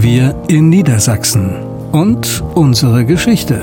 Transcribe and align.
Wir 0.00 0.44
in 0.46 0.68
Niedersachsen 0.68 1.56
und 1.90 2.40
unsere 2.54 3.04
Geschichte. 3.04 3.60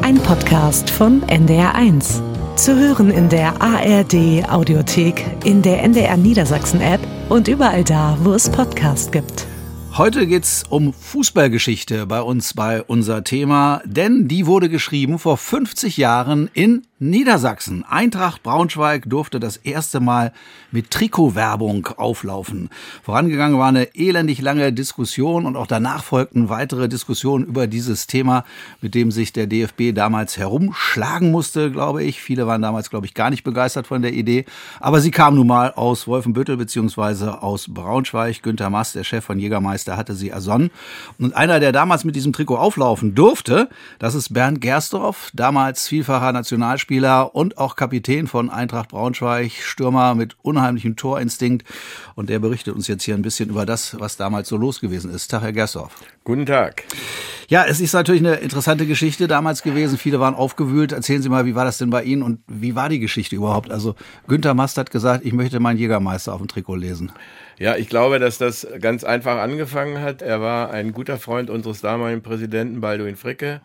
Ein 0.00 0.16
Podcast 0.16 0.88
von 0.88 1.20
NDR1. 1.24 2.56
Zu 2.56 2.78
hören 2.78 3.10
in 3.10 3.28
der 3.28 3.60
ARD 3.60 4.48
Audiothek, 4.48 5.26
in 5.44 5.60
der 5.60 5.82
NDR 5.82 6.16
Niedersachsen 6.16 6.80
App 6.80 7.00
und 7.28 7.48
überall 7.48 7.84
da, 7.84 8.16
wo 8.22 8.32
es 8.32 8.48
Podcasts 8.48 9.10
gibt. 9.12 9.46
Heute 9.94 10.26
geht's 10.26 10.64
um 10.70 10.94
Fußballgeschichte 10.94 12.06
bei 12.06 12.22
uns 12.22 12.54
bei 12.54 12.82
unser 12.82 13.24
Thema, 13.24 13.82
denn 13.84 14.26
die 14.26 14.46
wurde 14.46 14.70
geschrieben 14.70 15.18
vor 15.18 15.36
50 15.36 15.98
Jahren 15.98 16.48
in 16.54 16.86
Niedersachsen. 17.02 17.84
Eintracht 17.84 18.44
Braunschweig 18.44 19.02
durfte 19.06 19.40
das 19.40 19.56
erste 19.56 19.98
Mal 19.98 20.32
mit 20.70 20.92
Trikotwerbung 20.92 21.88
auflaufen. 21.96 22.70
Vorangegangen 23.02 23.58
war 23.58 23.66
eine 23.66 23.96
elendig 23.96 24.40
lange 24.40 24.72
Diskussion 24.72 25.44
und 25.44 25.56
auch 25.56 25.66
danach 25.66 26.04
folgten 26.04 26.48
weitere 26.48 26.88
Diskussionen 26.88 27.44
über 27.44 27.66
dieses 27.66 28.06
Thema, 28.06 28.44
mit 28.80 28.94
dem 28.94 29.10
sich 29.10 29.32
der 29.32 29.48
DFB 29.48 29.92
damals 29.92 30.38
herumschlagen 30.38 31.32
musste, 31.32 31.72
glaube 31.72 32.04
ich. 32.04 32.22
Viele 32.22 32.46
waren 32.46 32.62
damals, 32.62 32.88
glaube 32.88 33.06
ich, 33.06 33.14
gar 33.14 33.30
nicht 33.30 33.42
begeistert 33.42 33.88
von 33.88 34.02
der 34.02 34.12
Idee. 34.12 34.44
Aber 34.78 35.00
sie 35.00 35.10
kam 35.10 35.34
nun 35.34 35.48
mal 35.48 35.72
aus 35.72 36.06
Wolfenbüttel 36.06 36.56
beziehungsweise 36.56 37.42
aus 37.42 37.66
Braunschweig. 37.68 38.44
Günter 38.44 38.70
Mass, 38.70 38.92
der 38.92 39.02
Chef 39.02 39.24
von 39.24 39.40
Jägermeister, 39.40 39.96
hatte 39.96 40.14
sie 40.14 40.28
ersonnen. 40.28 40.70
Und 41.18 41.34
einer, 41.34 41.58
der 41.58 41.72
damals 41.72 42.04
mit 42.04 42.14
diesem 42.14 42.32
Trikot 42.32 42.58
auflaufen 42.58 43.16
durfte, 43.16 43.68
das 43.98 44.14
ist 44.14 44.32
Bernd 44.32 44.60
Gersdorf, 44.60 45.30
damals 45.34 45.88
vielfacher 45.88 46.30
Nationalspieler 46.30 46.91
Spieler 46.92 47.34
und 47.34 47.56
auch 47.56 47.74
Kapitän 47.74 48.26
von 48.26 48.50
Eintracht 48.50 48.90
Braunschweig, 48.90 49.50
Stürmer 49.52 50.14
mit 50.14 50.36
unheimlichem 50.42 50.94
Torinstinkt. 50.94 51.66
Und 52.16 52.28
der 52.28 52.38
berichtet 52.38 52.74
uns 52.74 52.86
jetzt 52.86 53.02
hier 53.04 53.14
ein 53.14 53.22
bisschen 53.22 53.48
über 53.48 53.64
das, 53.64 53.98
was 53.98 54.18
damals 54.18 54.50
so 54.50 54.58
los 54.58 54.78
gewesen 54.78 55.10
ist. 55.10 55.28
Tag, 55.28 55.40
Herr 55.40 55.52
Gersdorf. 55.54 55.94
Guten 56.22 56.44
Tag. 56.44 56.84
Ja, 57.48 57.64
es 57.64 57.80
ist 57.80 57.94
natürlich 57.94 58.20
eine 58.20 58.34
interessante 58.34 58.84
Geschichte 58.84 59.26
damals 59.26 59.62
gewesen. 59.62 59.96
Viele 59.96 60.20
waren 60.20 60.34
aufgewühlt. 60.34 60.92
Erzählen 60.92 61.22
Sie 61.22 61.30
mal, 61.30 61.46
wie 61.46 61.54
war 61.54 61.64
das 61.64 61.78
denn 61.78 61.88
bei 61.88 62.02
Ihnen 62.02 62.22
und 62.22 62.40
wie 62.46 62.74
war 62.74 62.90
die 62.90 63.00
Geschichte 63.00 63.36
überhaupt? 63.36 63.70
Also 63.70 63.94
Günther 64.28 64.52
Mast 64.52 64.76
hat 64.76 64.90
gesagt, 64.90 65.24
ich 65.24 65.32
möchte 65.32 65.60
meinen 65.60 65.78
Jägermeister 65.78 66.34
auf 66.34 66.42
dem 66.42 66.48
Trikot 66.48 66.76
lesen. 66.76 67.10
Ja, 67.58 67.76
ich 67.76 67.88
glaube, 67.88 68.18
dass 68.18 68.36
das 68.36 68.66
ganz 68.82 69.02
einfach 69.02 69.38
angefangen 69.38 70.02
hat. 70.02 70.20
Er 70.20 70.42
war 70.42 70.70
ein 70.70 70.92
guter 70.92 71.16
Freund 71.16 71.48
unseres 71.48 71.80
damaligen 71.80 72.20
Präsidenten 72.22 72.82
Balduin 72.82 73.16
Fricke. 73.16 73.62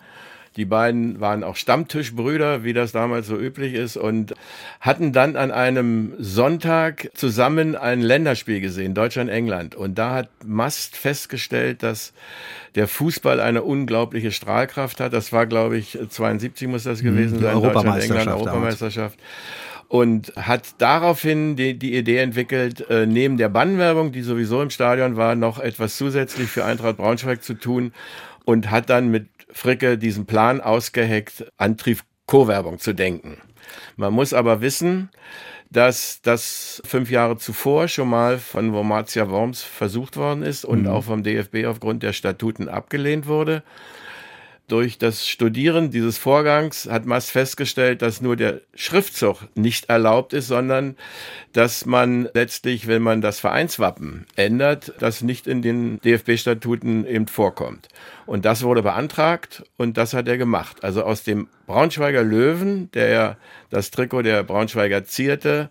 Die 0.58 0.66
beiden 0.66 1.20
waren 1.20 1.44
auch 1.44 1.56
Stammtischbrüder, 1.56 2.64
wie 2.64 2.74
das 2.74 2.92
damals 2.92 3.28
so 3.28 3.38
üblich 3.38 3.76
ist, 3.76 3.96
und 3.96 4.34
hatten 4.82 5.14
dann 5.14 5.36
an 5.36 5.52
einem 5.52 6.14
Sonntag 6.18 7.12
zusammen 7.14 7.76
ein 7.76 8.02
Länderspiel 8.02 8.60
gesehen, 8.60 8.96
Deutschland-England. 8.96 9.76
Und 9.76 10.00
da 10.00 10.16
hat 10.16 10.30
Mast 10.44 10.98
festgestellt, 10.98 11.84
dass 11.84 12.12
der 12.74 12.88
Fußball 12.88 13.40
eine 13.40 13.62
unglaubliche 13.62 14.32
Strahlkraft 14.32 15.00
hat. 15.00 15.14
Das 15.14 15.32
war, 15.32 15.46
glaube 15.46 15.78
ich, 15.78 15.98
72 16.10 16.68
muss 16.68 16.84
das 16.84 17.04
gewesen 17.04 17.40
sein, 17.40 17.62
Deutschland-England, 17.62 18.28
Europameisterschaft 18.28 19.20
und 19.90 20.34
hat 20.36 20.76
daraufhin 20.80 21.56
die, 21.56 21.78
die 21.78 21.96
Idee 21.96 22.18
entwickelt, 22.18 22.90
äh, 22.90 23.06
neben 23.06 23.38
der 23.38 23.50
Bannwerbung, 23.50 24.12
die 24.12 24.22
sowieso 24.22 24.62
im 24.62 24.70
Stadion 24.70 25.16
war, 25.16 25.36
noch 25.36 25.60
etwas 25.60 25.98
zusätzlich 25.98 26.50
für 26.50 26.66
Eintracht 26.66 26.98
Braunschweig 26.98 27.42
zu 27.42 27.54
tun 27.54 27.94
und 28.44 28.70
hat 28.70 28.90
dann 28.90 29.10
mit 29.10 29.28
Fricke 29.58 29.98
diesen 29.98 30.26
Plan 30.26 30.62
ausgeheckt, 30.62 31.52
Antrieb-Co-Werbung 31.58 32.80
zu 32.80 32.94
denken. 32.94 33.42
Man 33.96 34.14
muss 34.14 34.34
aber 34.34 34.62
wissen, 34.62 35.10
dass 35.70 36.22
das 36.22 36.82
fünf 36.86 37.10
Jahre 37.10 37.38
zuvor 37.38 37.88
schon 37.88 38.08
mal 38.08 38.38
von 38.38 38.72
Wormatia 38.72 39.30
Worms 39.30 39.64
versucht 39.64 40.16
worden 40.16 40.44
ist 40.44 40.64
und 40.64 40.84
mhm. 40.84 40.88
auch 40.88 41.04
vom 41.04 41.24
DFB 41.24 41.66
aufgrund 41.66 42.04
der 42.04 42.14
Statuten 42.14 42.70
abgelehnt 42.70 43.28
wurde. 43.28 43.64
Durch 44.70 44.98
das 44.98 45.26
Studieren 45.26 45.92
dieses 45.92 46.18
Vorgangs 46.18 46.90
hat 46.92 47.06
Mast 47.06 47.32
festgestellt, 47.32 48.02
dass 48.02 48.20
nur 48.20 48.36
der 48.36 48.60
Schriftzug 48.76 49.38
nicht 49.56 49.88
erlaubt 49.88 50.34
ist, 50.34 50.48
sondern 50.48 50.98
dass 51.54 51.86
man 51.86 52.28
letztlich, 52.34 52.86
wenn 52.86 53.02
man 53.02 53.22
das 53.22 53.40
Vereinswappen 53.40 54.26
ändert, 54.36 54.92
das 55.00 55.22
nicht 55.22 55.48
in 55.48 55.62
den 55.62 56.02
DFB-Statuten 56.02 57.08
eben 57.08 57.28
vorkommt. 57.28 57.88
Und 58.26 58.44
das 58.44 58.62
wurde 58.64 58.84
beantragt 58.84 59.64
und 59.78 59.96
das 59.96 60.14
hat 60.14 60.28
er 60.28 60.38
gemacht. 60.38 60.84
Also 60.84 61.04
aus 61.04 61.24
dem 61.24 61.48
Braunschweiger 61.66 62.24
Löwen, 62.24 62.92
der 62.92 63.08
ja 63.08 63.38
das 63.70 63.90
Trikot 63.90 64.24
der 64.24 64.44
Braunschweiger 64.44 65.06
zierte, 65.06 65.70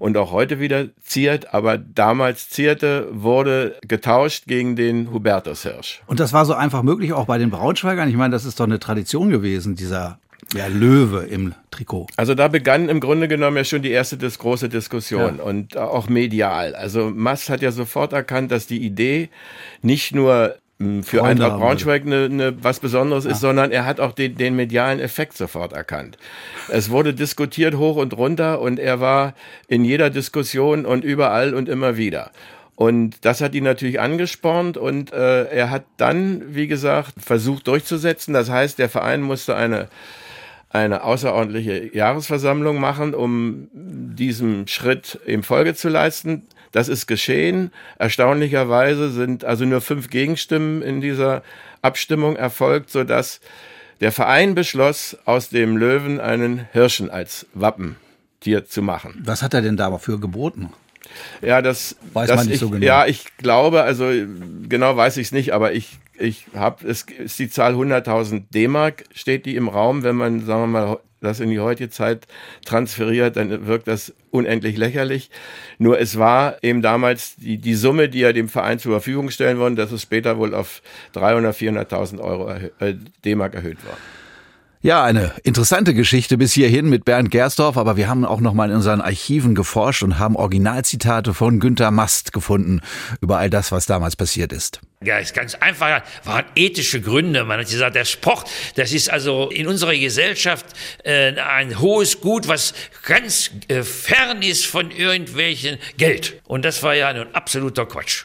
und 0.00 0.16
auch 0.16 0.32
heute 0.32 0.58
wieder 0.58 0.86
ziert, 1.02 1.52
aber 1.54 1.76
damals 1.78 2.48
zierte, 2.48 3.06
wurde 3.12 3.76
getauscht 3.86 4.46
gegen 4.46 4.74
den 4.74 5.12
Hubertus 5.12 5.62
Hirsch. 5.62 6.02
Und 6.06 6.18
das 6.18 6.32
war 6.32 6.46
so 6.46 6.54
einfach 6.54 6.82
möglich 6.82 7.12
auch 7.12 7.26
bei 7.26 7.36
den 7.38 7.50
Braunschweigern? 7.50 8.08
Ich 8.08 8.16
meine, 8.16 8.32
das 8.32 8.46
ist 8.46 8.58
doch 8.58 8.64
eine 8.64 8.80
Tradition 8.80 9.28
gewesen, 9.28 9.76
dieser 9.76 10.18
ja, 10.54 10.66
Löwe 10.68 11.24
im 11.24 11.54
Trikot. 11.70 12.06
Also 12.16 12.34
da 12.34 12.48
begann 12.48 12.88
im 12.88 13.00
Grunde 13.00 13.28
genommen 13.28 13.58
ja 13.58 13.64
schon 13.64 13.82
die 13.82 13.90
erste 13.90 14.16
dis 14.16 14.38
große 14.38 14.70
Diskussion 14.70 15.36
ja. 15.36 15.44
und 15.44 15.76
auch 15.76 16.08
medial. 16.08 16.74
Also 16.74 17.10
Mass 17.10 17.50
hat 17.50 17.60
ja 17.60 17.70
sofort 17.70 18.14
erkannt, 18.14 18.50
dass 18.50 18.66
die 18.66 18.82
Idee 18.82 19.28
nicht 19.82 20.14
nur 20.14 20.56
für 21.02 21.22
Eintracht 21.22 21.58
Braunschweig 21.58 22.06
eine, 22.06 22.24
eine, 22.24 22.64
was 22.64 22.80
Besonderes 22.80 23.24
ja. 23.24 23.32
ist, 23.32 23.40
sondern 23.40 23.70
er 23.70 23.84
hat 23.84 24.00
auch 24.00 24.12
den, 24.12 24.36
den 24.36 24.56
medialen 24.56 24.98
Effekt 24.98 25.36
sofort 25.36 25.72
erkannt. 25.72 26.16
Es 26.68 26.90
wurde 26.90 27.12
diskutiert 27.12 27.74
hoch 27.74 27.96
und 27.96 28.16
runter 28.16 28.60
und 28.60 28.78
er 28.78 29.00
war 29.00 29.34
in 29.68 29.84
jeder 29.84 30.08
Diskussion 30.08 30.86
und 30.86 31.04
überall 31.04 31.54
und 31.54 31.68
immer 31.68 31.96
wieder. 31.96 32.30
Und 32.76 33.26
das 33.26 33.42
hat 33.42 33.54
ihn 33.54 33.64
natürlich 33.64 34.00
angespornt 34.00 34.78
und 34.78 35.12
äh, 35.12 35.44
er 35.44 35.68
hat 35.68 35.84
dann, 35.98 36.54
wie 36.54 36.66
gesagt, 36.66 37.12
versucht 37.18 37.66
durchzusetzen. 37.66 38.32
Das 38.32 38.48
heißt, 38.48 38.78
der 38.78 38.88
Verein 38.88 39.20
musste 39.20 39.54
eine 39.54 39.88
eine 40.70 41.02
außerordentliche 41.02 41.94
Jahresversammlung 41.96 42.78
machen, 42.78 43.12
um 43.12 43.68
diesem 43.72 44.68
Schritt 44.68 45.18
im 45.26 45.42
Folge 45.42 45.74
zu 45.74 45.88
leisten. 45.88 46.46
Das 46.72 46.88
ist 46.88 47.06
geschehen. 47.06 47.72
Erstaunlicherweise 47.98 49.10
sind 49.10 49.44
also 49.44 49.64
nur 49.64 49.80
fünf 49.80 50.10
Gegenstimmen 50.10 50.82
in 50.82 51.00
dieser 51.00 51.42
Abstimmung 51.82 52.36
erfolgt, 52.36 52.90
sodass 52.90 53.40
der 54.00 54.12
Verein 54.12 54.54
beschloss, 54.54 55.16
aus 55.24 55.50
dem 55.50 55.76
Löwen 55.76 56.20
einen 56.20 56.66
Hirschen 56.72 57.10
als 57.10 57.46
Wappentier 57.54 58.66
zu 58.66 58.82
machen. 58.82 59.20
Was 59.24 59.42
hat 59.42 59.54
er 59.54 59.62
denn 59.62 59.76
dafür 59.76 60.18
geboten? 60.18 60.72
Ja, 61.42 61.60
das 61.60 61.96
weiß 62.12 62.28
das 62.28 62.36
man 62.36 62.46
nicht 62.46 62.54
ich, 62.54 62.60
so 62.60 62.70
genau. 62.70 62.84
Ja, 62.84 63.06
ich 63.06 63.36
glaube, 63.36 63.82
also 63.82 64.10
genau 64.68 64.96
weiß 64.96 65.16
ich 65.16 65.28
es 65.28 65.32
nicht, 65.32 65.52
aber 65.52 65.72
ich 65.72 65.98
ich 66.20 66.46
habe 66.54 66.86
es 66.86 67.02
ist 67.02 67.38
die 67.38 67.48
Zahl 67.48 67.74
100.000 67.74 68.44
D-Mark 68.52 69.04
steht 69.14 69.46
die 69.46 69.56
im 69.56 69.68
Raum, 69.68 70.02
wenn 70.02 70.16
man 70.16 70.44
sagen 70.44 70.62
wir 70.62 70.66
mal 70.66 70.98
das 71.20 71.40
in 71.40 71.50
die 71.50 71.60
heutige 71.60 71.90
Zeit 71.90 72.26
transferiert, 72.64 73.36
dann 73.36 73.66
wirkt 73.66 73.88
das 73.88 74.14
unendlich 74.30 74.76
lächerlich. 74.76 75.30
Nur 75.78 76.00
es 76.00 76.18
war 76.18 76.56
eben 76.62 76.80
damals 76.82 77.36
die, 77.36 77.58
die 77.58 77.74
Summe, 77.74 78.08
die 78.08 78.22
er 78.22 78.32
dem 78.32 78.48
Verein 78.48 78.78
zur 78.78 78.92
Verfügung 78.92 79.30
stellen 79.30 79.58
wollte, 79.58 79.76
das 79.76 79.92
ist 79.92 80.02
später 80.02 80.38
wohl 80.38 80.54
auf 80.54 80.82
300, 81.12 81.54
400.000 81.54 82.20
Euro 82.20 82.50
äh, 82.50 82.94
D-Mark 83.24 83.54
erhöht 83.54 83.84
worden. 83.84 83.98
Ja, 84.82 85.04
eine 85.04 85.34
interessante 85.44 85.92
Geschichte 85.92 86.38
bis 86.38 86.54
hierhin 86.54 86.88
mit 86.88 87.04
Bernd 87.04 87.30
Gersdorf, 87.30 87.76
aber 87.76 87.98
wir 87.98 88.08
haben 88.08 88.24
auch 88.24 88.40
noch 88.40 88.54
mal 88.54 88.70
in 88.70 88.76
unseren 88.76 89.02
Archiven 89.02 89.54
geforscht 89.54 90.02
und 90.02 90.18
haben 90.18 90.36
Originalzitate 90.36 91.34
von 91.34 91.60
Günter 91.60 91.90
Mast 91.90 92.32
gefunden 92.32 92.80
über 93.20 93.36
all 93.36 93.50
das, 93.50 93.72
was 93.72 93.84
damals 93.84 94.16
passiert 94.16 94.54
ist. 94.54 94.80
Ja, 95.04 95.18
ist 95.18 95.34
ganz 95.34 95.54
einfach. 95.54 96.02
Waren 96.24 96.46
ethische 96.56 97.02
Gründe. 97.02 97.44
Man 97.44 97.60
hat 97.60 97.68
gesagt, 97.68 97.94
der 97.94 98.06
Sport, 98.06 98.48
das 98.76 98.92
ist 98.92 99.10
also 99.10 99.50
in 99.50 99.66
unserer 99.66 99.94
Gesellschaft 99.94 100.64
äh, 101.04 101.38
ein 101.38 101.78
hohes 101.78 102.22
Gut, 102.22 102.48
was 102.48 102.72
ganz 103.04 103.50
äh, 103.68 103.82
fern 103.82 104.40
ist 104.40 104.64
von 104.64 104.90
irgendwelchen 104.90 105.76
Geld. 105.98 106.40
Und 106.46 106.64
das 106.64 106.82
war 106.82 106.94
ja 106.94 107.08
ein 107.08 107.34
absoluter 107.34 107.84
Quatsch. 107.84 108.24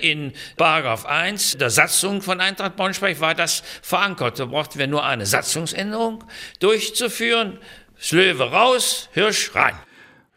In 0.00 0.32
Paragraph 0.56 1.06
1 1.06 1.58
der 1.58 1.70
Satzung 1.70 2.22
von 2.22 2.40
Eintracht 2.40 2.76
Braunschweig 2.76 3.20
war 3.20 3.34
das 3.34 3.62
verankert. 3.82 4.38
Da 4.38 4.46
brauchten 4.46 4.78
wir 4.78 4.86
nur 4.86 5.04
eine 5.04 5.26
Satzungsänderung 5.26 6.24
durchzuführen. 6.60 7.58
Slöwe 7.98 8.50
raus, 8.50 9.08
Hirsch 9.12 9.54
rein. 9.54 9.78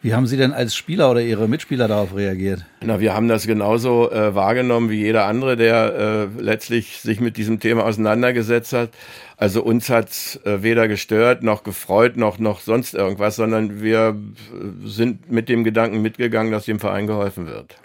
Wie 0.01 0.13
haben 0.13 0.27
Sie 0.27 0.37
denn 0.37 0.53
als 0.53 0.75
Spieler 0.75 1.11
oder 1.11 1.21
Ihre 1.21 1.49
Mitspieler 1.49 1.89
darauf 1.89 2.15
reagiert? 2.15 2.63
Na, 2.79 3.01
wir 3.01 3.13
haben 3.13 3.27
das 3.27 3.45
genauso 3.45 4.09
äh, 4.09 4.33
wahrgenommen 4.33 4.89
wie 4.89 5.01
jeder 5.01 5.25
andere, 5.25 5.57
der 5.57 6.29
äh, 6.37 6.41
letztlich 6.41 7.01
sich 7.01 7.19
mit 7.19 7.35
diesem 7.35 7.59
Thema 7.59 7.83
auseinandergesetzt 7.83 8.71
hat. 8.71 8.91
Also 9.35 9.61
uns 9.61 9.89
hat 9.89 10.39
äh, 10.45 10.63
weder 10.63 10.87
gestört 10.87 11.43
noch 11.43 11.63
gefreut 11.63 12.15
noch 12.15 12.39
noch 12.39 12.61
sonst 12.61 12.93
irgendwas, 12.93 13.35
sondern 13.35 13.81
wir 13.81 14.15
äh, 14.15 14.87
sind 14.87 15.29
mit 15.29 15.49
dem 15.49 15.65
Gedanken 15.65 16.01
mitgegangen, 16.01 16.53
dass 16.53 16.63
dem 16.63 16.79
Verein 16.79 17.05
geholfen 17.05 17.45
wird. 17.45 17.75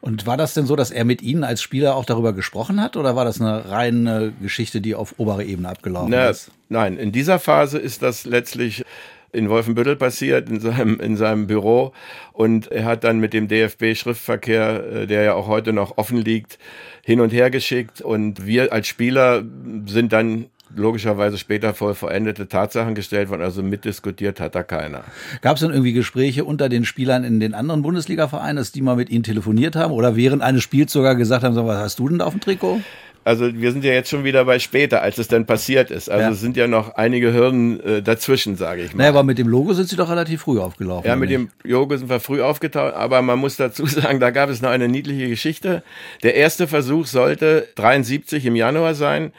Und 0.00 0.28
war 0.28 0.36
das 0.36 0.54
denn 0.54 0.66
so, 0.66 0.76
dass 0.76 0.92
er 0.92 1.04
mit 1.04 1.22
Ihnen 1.22 1.42
als 1.42 1.60
Spieler 1.60 1.96
auch 1.96 2.04
darüber 2.04 2.34
gesprochen 2.34 2.80
hat, 2.80 2.96
oder 2.96 3.16
war 3.16 3.24
das 3.24 3.40
eine 3.40 3.68
reine 3.68 4.32
Geschichte, 4.40 4.80
die 4.80 4.94
auf 4.94 5.16
oberer 5.18 5.42
Ebene 5.42 5.70
abgelaufen 5.70 6.10
Na, 6.10 6.28
ist? 6.28 6.52
Nein, 6.68 6.98
in 6.98 7.10
dieser 7.10 7.40
Phase 7.40 7.78
ist 7.78 8.02
das 8.02 8.26
letztlich 8.26 8.84
in 9.32 9.48
Wolfenbüttel 9.48 9.96
passiert, 9.96 10.48
in 10.48 10.60
seinem, 10.60 11.00
in 11.00 11.16
seinem 11.16 11.46
Büro. 11.46 11.92
Und 12.32 12.70
er 12.70 12.84
hat 12.84 13.04
dann 13.04 13.18
mit 13.18 13.32
dem 13.32 13.48
DFB-Schriftverkehr, 13.48 15.02
äh, 15.02 15.06
der 15.06 15.22
ja 15.22 15.34
auch 15.34 15.48
heute 15.48 15.72
noch 15.72 15.98
offen 15.98 16.18
liegt, 16.18 16.58
hin 17.04 17.20
und 17.20 17.32
her 17.32 17.50
geschickt. 17.50 18.00
Und 18.00 18.46
wir 18.46 18.72
als 18.72 18.86
Spieler 18.86 19.42
sind 19.86 20.12
dann 20.12 20.46
logischerweise 20.74 21.38
später 21.38 21.74
vor 21.74 21.94
verendete 21.94 22.48
Tatsachen 22.48 22.94
gestellt 22.94 23.30
worden, 23.30 23.42
also 23.42 23.62
mitdiskutiert 23.62 24.40
hat 24.40 24.54
da 24.54 24.62
keiner. 24.62 25.04
Gab 25.40 25.54
es 25.54 25.60
denn 25.60 25.70
irgendwie 25.70 25.92
Gespräche 25.92 26.44
unter 26.44 26.68
den 26.68 26.84
Spielern 26.84 27.24
in 27.24 27.40
den 27.40 27.54
anderen 27.54 27.82
Bundesliga-Vereinen, 27.82 28.56
dass 28.56 28.72
die 28.72 28.82
mal 28.82 28.96
mit 28.96 29.10
ihnen 29.10 29.22
telefoniert 29.22 29.76
haben 29.76 29.92
oder 29.92 30.16
während 30.16 30.42
eines 30.42 30.62
Spiels 30.62 30.92
sogar 30.92 31.14
gesagt 31.16 31.44
haben, 31.44 31.54
so, 31.54 31.66
was 31.66 31.78
hast 31.78 31.98
du 31.98 32.08
denn 32.08 32.18
da 32.18 32.26
auf 32.26 32.34
dem 32.34 32.40
Trikot? 32.40 32.80
Also 33.24 33.52
wir 33.52 33.72
sind 33.72 33.84
ja 33.84 33.92
jetzt 33.92 34.08
schon 34.08 34.24
wieder 34.24 34.44
bei 34.46 34.58
später, 34.58 35.02
als 35.02 35.18
es 35.18 35.28
dann 35.28 35.44
passiert 35.44 35.90
ist. 35.90 36.08
Also 36.10 36.22
Ja. 36.24 36.30
es 36.30 36.40
sind 36.40 36.56
ja 36.56 36.66
noch 36.66 36.94
einige 36.94 37.32
Hürden 37.34 37.78
äh, 37.80 38.02
dazwischen, 38.02 38.56
sage 38.56 38.82
ich 38.84 38.92
mal. 38.94 38.98
Naja, 38.98 39.10
aber 39.10 39.22
mit 39.22 39.36
dem 39.38 39.48
Logo 39.48 39.74
sind 39.74 39.88
sie 39.88 39.96
doch 39.96 40.08
relativ 40.10 40.42
früh 40.42 40.58
aufgelaufen. 40.58 41.06
Ja, 41.06 41.14
mit 41.16 41.28
nicht? 41.30 41.38
dem 41.38 41.50
Jogo 41.70 41.96
sind 41.96 42.08
wir 42.08 42.20
früh 42.20 42.40
aufgetaucht, 42.40 42.94
aber 42.94 43.20
man 43.20 43.38
muss 43.38 43.56
dazu 43.56 43.84
sagen, 43.86 44.18
da 44.20 44.30
gab 44.30 44.48
es 44.48 44.62
noch 44.62 44.70
eine 44.70 44.88
niedliche 44.88 45.28
Geschichte. 45.28 45.82
Der 46.22 46.34
erste 46.36 46.66
Versuch 46.68 47.06
sollte 47.06 47.68
73 47.74 48.46
im 48.46 48.56
Januar 48.56 48.94
sein, 48.94 49.32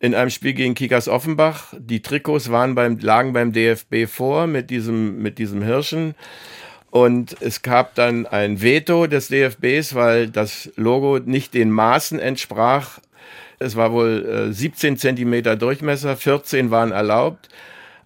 in 0.00 0.14
einem 0.14 0.30
Spiel 0.30 0.52
gegen 0.54 0.74
Kickers 0.74 1.08
Offenbach. 1.08 1.74
Die 1.78 2.02
Trikots 2.02 2.50
waren 2.50 2.74
beim, 2.74 2.98
lagen 2.98 3.32
beim 3.32 3.52
DFB 3.52 4.06
vor 4.08 4.46
mit 4.46 4.70
diesem, 4.70 5.22
mit 5.22 5.38
diesem 5.38 5.62
Hirschen. 5.62 6.14
Und 6.90 7.36
es 7.40 7.62
gab 7.62 7.94
dann 7.96 8.24
ein 8.26 8.62
Veto 8.62 9.06
des 9.06 9.28
DFBs, 9.28 9.94
weil 9.94 10.28
das 10.28 10.70
Logo 10.76 11.18
nicht 11.18 11.52
den 11.54 11.70
Maßen 11.70 12.18
entsprach. 12.18 12.98
Es 13.58 13.76
war 13.76 13.92
wohl 13.92 14.48
äh, 14.50 14.52
17 14.52 14.96
Zentimeter 14.96 15.56
Durchmesser, 15.56 16.16
14 16.16 16.70
waren 16.70 16.92
erlaubt. 16.92 17.48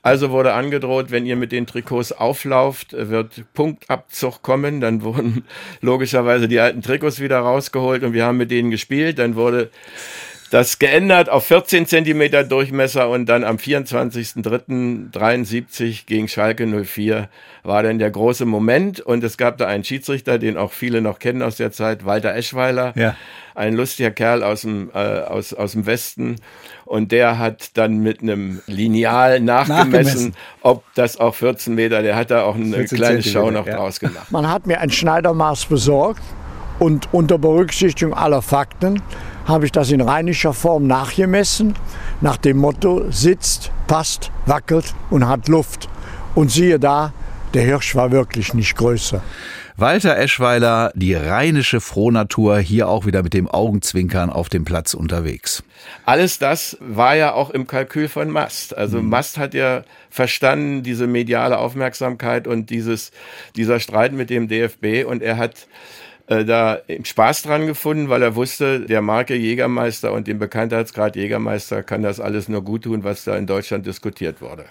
Also 0.04 0.30
wurde 0.30 0.54
angedroht, 0.54 1.12
wenn 1.12 1.26
ihr 1.26 1.36
mit 1.36 1.52
den 1.52 1.64
Trikots 1.64 2.10
auflauft, 2.10 2.92
äh, 2.92 3.08
wird 3.08 3.44
Punktabzug 3.54 4.42
kommen. 4.42 4.80
Dann 4.80 5.02
wurden 5.02 5.44
logischerweise 5.80 6.48
die 6.48 6.58
alten 6.58 6.82
Trikots 6.82 7.20
wieder 7.20 7.38
rausgeholt 7.38 8.02
und 8.02 8.12
wir 8.12 8.24
haben 8.24 8.38
mit 8.38 8.50
denen 8.50 8.72
gespielt. 8.72 9.18
Dann 9.18 9.36
wurde 9.36 9.70
das 10.50 10.78
geändert 10.78 11.30
auf 11.30 11.46
14 11.46 11.86
Zentimeter 11.86 12.44
Durchmesser 12.44 13.08
und 13.08 13.24
dann 13.26 13.42
am 13.42 13.56
24.03.73 13.56 16.04
gegen 16.04 16.28
Schalke 16.28 16.66
04 16.66 17.30
war 17.62 17.82
dann 17.82 17.98
der 17.98 18.10
große 18.10 18.44
Moment 18.44 19.00
und 19.00 19.24
es 19.24 19.38
gab 19.38 19.56
da 19.56 19.66
einen 19.66 19.82
Schiedsrichter, 19.82 20.38
den 20.38 20.58
auch 20.58 20.72
viele 20.72 21.00
noch 21.00 21.20
kennen 21.20 21.40
aus 21.40 21.56
der 21.56 21.72
Zeit, 21.72 22.04
Walter 22.04 22.34
Eschweiler, 22.34 22.92
Ja. 22.96 23.16
Ein 23.54 23.74
lustiger 23.74 24.10
Kerl 24.10 24.42
aus 24.42 24.62
dem, 24.62 24.90
äh, 24.94 24.98
aus, 24.98 25.52
aus 25.54 25.72
dem 25.72 25.86
Westen 25.86 26.36
und 26.84 27.12
der 27.12 27.38
hat 27.38 27.76
dann 27.76 27.98
mit 27.98 28.22
einem 28.22 28.60
Lineal 28.66 29.40
nachgemessen, 29.40 29.90
Nachgemessen. 29.90 30.34
ob 30.62 30.84
das 30.94 31.18
auch 31.18 31.34
14 31.34 31.74
Meter, 31.74 32.02
der 32.02 32.16
hat 32.16 32.30
da 32.30 32.44
auch 32.44 32.54
eine 32.54 32.76
14 32.76 32.96
kleine 32.96 33.22
Show 33.22 33.30
Zentimeter, 33.30 33.52
noch 33.52 33.66
ja. 33.66 33.76
draus 33.76 34.00
gemacht. 34.00 34.30
Man 34.30 34.48
hat 34.48 34.66
mir 34.66 34.80
ein 34.80 34.90
Schneidermaß 34.90 35.66
besorgt 35.66 36.22
und 36.78 37.08
unter 37.12 37.38
Berücksichtigung 37.38 38.14
aller 38.14 38.42
Fakten 38.42 39.02
habe 39.46 39.66
ich 39.66 39.72
das 39.72 39.90
in 39.90 40.00
rheinischer 40.00 40.52
Form 40.52 40.86
nachgemessen, 40.86 41.74
nach 42.20 42.36
dem 42.36 42.58
Motto 42.58 43.10
sitzt, 43.10 43.72
passt, 43.86 44.30
wackelt 44.46 44.94
und 45.10 45.26
hat 45.26 45.48
Luft. 45.48 45.88
Und 46.34 46.50
siehe 46.50 46.78
da, 46.78 47.12
der 47.54 47.62
Hirsch 47.62 47.94
war 47.94 48.10
wirklich 48.12 48.54
nicht 48.54 48.76
größer. 48.76 49.22
Walter 49.82 50.16
Eschweiler, 50.16 50.92
die 50.94 51.12
rheinische 51.12 51.80
Frohnatur, 51.80 52.58
hier 52.58 52.86
auch 52.86 53.04
wieder 53.04 53.24
mit 53.24 53.34
dem 53.34 53.48
Augenzwinkern 53.48 54.30
auf 54.30 54.48
dem 54.48 54.64
Platz 54.64 54.94
unterwegs. 54.94 55.64
Alles 56.06 56.38
das 56.38 56.76
war 56.78 57.16
ja 57.16 57.32
auch 57.32 57.50
im 57.50 57.66
Kalkül 57.66 58.06
von 58.06 58.30
Mast. 58.30 58.78
Also 58.78 59.02
Mast 59.02 59.38
hat 59.38 59.54
ja 59.54 59.82
verstanden, 60.08 60.84
diese 60.84 61.08
mediale 61.08 61.58
Aufmerksamkeit 61.58 62.46
und 62.46 62.70
dieses, 62.70 63.10
dieser 63.56 63.80
Streit 63.80 64.12
mit 64.12 64.30
dem 64.30 64.46
DFB 64.46 65.04
und 65.04 65.20
er 65.20 65.36
hat 65.36 65.66
äh, 66.28 66.44
da 66.44 66.78
Spaß 67.02 67.42
dran 67.42 67.66
gefunden, 67.66 68.08
weil 68.08 68.22
er 68.22 68.36
wusste, 68.36 68.82
der 68.82 69.02
Marke 69.02 69.34
Jägermeister 69.34 70.12
und 70.12 70.28
dem 70.28 70.38
Bekanntheitsgrad 70.38 71.16
Jägermeister 71.16 71.82
kann 71.82 72.04
das 72.04 72.20
alles 72.20 72.48
nur 72.48 72.62
gut 72.62 72.84
tun, 72.84 73.02
was 73.02 73.24
da 73.24 73.36
in 73.36 73.48
Deutschland 73.48 73.84
diskutiert 73.84 74.40
wurde. 74.40 74.66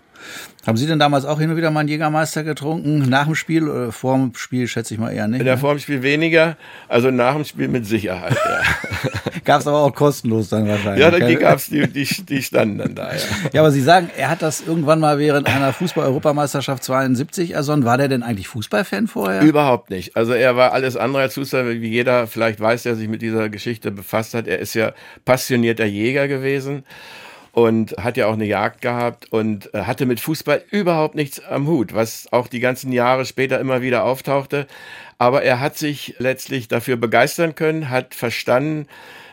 Haben 0.66 0.78
Sie 0.78 0.86
denn 0.86 1.00
damals 1.00 1.26
auch 1.26 1.40
hin 1.40 1.50
und 1.50 1.58
wieder 1.58 1.72
mal 1.72 1.80
einen 1.80 1.90
Jägermeister 1.90 2.44
getrunken? 2.44 3.00
Nach 3.10 3.26
dem 3.26 3.34
Spiel 3.34 3.68
oder 3.68 3.92
vor 3.92 4.16
dem 4.16 4.36
Spiel 4.36 4.68
schätze 4.68 4.94
ich 4.94 5.00
mal 5.00 5.10
eher 5.12 5.28
nicht. 5.28 5.40
In 5.40 5.46
der 5.46 5.58
Formspiel 5.58 6.04
weniger, 6.04 6.56
also 6.88 7.10
nach 7.10 7.34
dem 7.34 7.46
Spiel 7.46 7.68
mit 7.68 7.88
Sicherheit. 7.88 8.36
Ja, 8.36 8.62
Gab 9.44 9.62
es 9.62 9.68
aber 9.68 9.80
auch 9.80 9.96
kostenlos 9.96 10.50
dann 10.50 10.68
wahrscheinlich. 10.68 11.02
ja 11.02 11.28
die 11.28 11.36
gab's, 11.36 11.68
die, 11.68 11.88
die, 11.88 12.06
die 12.06 12.44
standen 12.44 12.78
dann 12.78 12.94
da. 12.94 13.12
Ja. 13.12 13.20
Ja, 13.54 13.62
aber 13.62 13.72
Sie 13.72 13.82
sagen, 13.82 14.12
er 14.16 14.30
hat 14.30 14.44
das 14.44 14.62
irgendwann 14.62 15.00
mal 15.00 15.18
während 15.18 15.48
einer 15.48 15.74
Fußball-Europameisterschaft 15.74 16.84
72 16.84 17.52
ersonnen. 17.52 17.84
War 17.84 17.98
der 17.98 18.08
denn 18.08 18.22
eigentlich 18.22 18.48
Fußballfan 18.48 19.08
vorher? 19.08 19.42
Überhaupt 19.42 19.90
nicht. 19.90 20.16
Also 20.16 20.34
er 20.34 20.56
war 20.56 20.74
alles 20.74 20.96
andere 20.96 21.24
als 21.24 21.34
Fußball, 21.34 21.82
wie 21.82 21.90
jeder 21.90 22.28
vielleicht 22.28 22.60
weiß, 22.60 22.84
der 22.84 22.96
sich 22.96 23.08
mit 23.08 23.24
dieser 23.24 23.50
Geschichte 23.50 23.90
befasst 23.90 24.36
hat. 24.36 24.48
Er 24.48 24.60
ist 24.60 24.76
ja 24.76 24.94
passionierter 25.26 25.86
Jäger 25.86 26.28
gewesen 26.28 26.84
und 27.51 27.92
hat 27.98 28.18
ja 28.18 28.27
auch 28.27 28.33
eine 28.33 28.45
Jagd 28.45 28.81
gehabt 28.81 29.31
und 29.31 29.74
äh, 29.74 29.81
hatte 29.81 30.06
mit 30.06 30.19
Fußball 30.19 30.63
überhaupt 30.71 31.15
nichts 31.15 31.44
am 31.44 31.68
Hut, 31.68 31.94
was 31.94 32.27
auch 32.31 32.48
die 32.48 32.59
ganzen 32.59 32.92
Jahre 32.92 33.25
später 33.25 33.59
immer 33.59 33.81
wieder 33.81 34.03
auftauchte. 34.03 34.68
Aber 35.18 35.44
er 35.44 35.59
hat 35.59 35.77
sich 35.77 36.15
letztlich 36.18 36.68
dafür 36.68 36.95
begeistern 36.95 37.56
können, 37.56 37.89
hat 37.89 38.15
verstanden, 38.15 38.88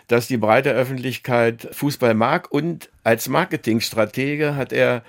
dass 0.09 0.27
die 0.27 0.37
breite 0.37 0.73
Öffentlichkeit 0.73 1.69
Fußball 1.73 2.15
mag 2.15 2.51
und 2.51 2.89
als 3.05 3.29
Marketingstratege 3.29 4.57
hat 4.57 4.73
er 4.73 5.03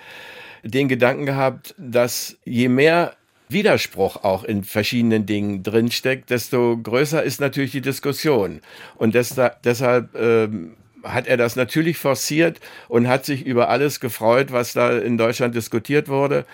den 0.63 0.87
Gedanken 0.87 1.25
gehabt, 1.25 1.73
dass 1.77 2.37
je 2.43 2.67
mehr 2.67 3.13
Widerspruch 3.47 4.23
auch 4.23 4.43
in 4.43 4.63
verschiedenen 4.63 5.25
Dingen 5.25 5.63
drinsteckt, 5.63 6.29
desto 6.29 6.77
größer 6.77 7.23
ist 7.23 7.41
natürlich 7.41 7.71
die 7.71 7.81
Diskussion. 7.81 8.61
Und 8.95 9.15
deshalb 9.15 10.15
ähm, 10.15 10.75
hat 11.03 11.27
er 11.27 11.37
das 11.37 11.55
natürlich 11.55 11.97
forciert 11.97 12.59
und 12.87 13.07
hat 13.07 13.25
sich 13.25 13.45
über 13.45 13.69
alles 13.69 13.99
gefreut, 13.99 14.51
was 14.51 14.73
da 14.73 14.97
in 14.97 15.17
Deutschland 15.17 15.55
diskutiert 15.55 16.07
wurde. 16.07 16.45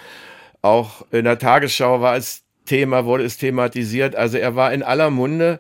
Auch 0.62 1.06
in 1.12 1.26
der 1.26 1.38
Tagesschau 1.38 2.02
war 2.02 2.16
es 2.16 2.42
Thema, 2.66 3.06
wurde 3.06 3.24
es 3.24 3.38
thematisiert. 3.38 4.16
Also 4.16 4.38
er 4.38 4.56
war 4.56 4.74
in 4.74 4.84
aller 4.84 5.10
Munde 5.10 5.60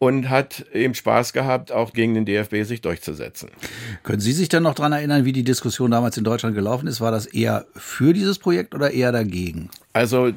und 0.00 0.30
hat 0.30 0.64
eben 0.72 0.94
Spaß 0.94 1.32
gehabt, 1.32 1.70
auch 1.70 1.92
gegen 1.92 2.14
den 2.14 2.24
DFB 2.24 2.64
sich 2.64 2.80
durchzusetzen. 2.80 3.50
Können 4.02 4.20
Sie 4.20 4.32
sich 4.32 4.48
denn 4.48 4.62
noch 4.62 4.74
dran 4.74 4.92
erinnern, 4.92 5.24
wie 5.24 5.32
die 5.32 5.44
Diskussion 5.44 5.90
damals 5.90 6.16
in 6.16 6.24
Deutschland 6.24 6.56
gelaufen 6.56 6.88
ist? 6.88 7.00
War 7.00 7.12
das 7.12 7.26
eher 7.26 7.66
für 7.76 8.12
dieses 8.12 8.38
Projekt 8.38 8.74
oder 8.74 8.90
eher 8.92 9.12
dagegen? 9.12 9.68
Also, 9.92 10.32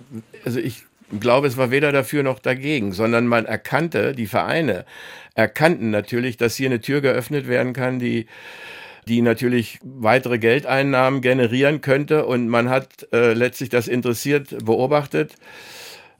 also 0.45 0.59
ich 0.59 0.83
glaube, 1.19 1.47
es 1.47 1.57
war 1.57 1.71
weder 1.71 1.91
dafür 1.91 2.23
noch 2.23 2.39
dagegen, 2.39 2.91
sondern 2.91 3.27
man 3.27 3.45
erkannte, 3.45 4.13
die 4.13 4.27
Vereine 4.27 4.85
erkannten 5.35 5.89
natürlich, 5.89 6.37
dass 6.37 6.55
hier 6.55 6.69
eine 6.69 6.81
Tür 6.81 7.01
geöffnet 7.01 7.47
werden 7.47 7.73
kann, 7.73 7.99
die 7.99 8.27
die 9.07 9.21
natürlich 9.21 9.79
weitere 9.83 10.39
Geldeinnahmen 10.39 11.21
generieren 11.21 11.81
könnte. 11.81 12.25
Und 12.25 12.47
man 12.47 12.69
hat 12.69 13.07
äh, 13.11 13.33
letztlich 13.33 13.69
das 13.69 13.87
interessiert 13.87 14.65
beobachtet. 14.65 15.35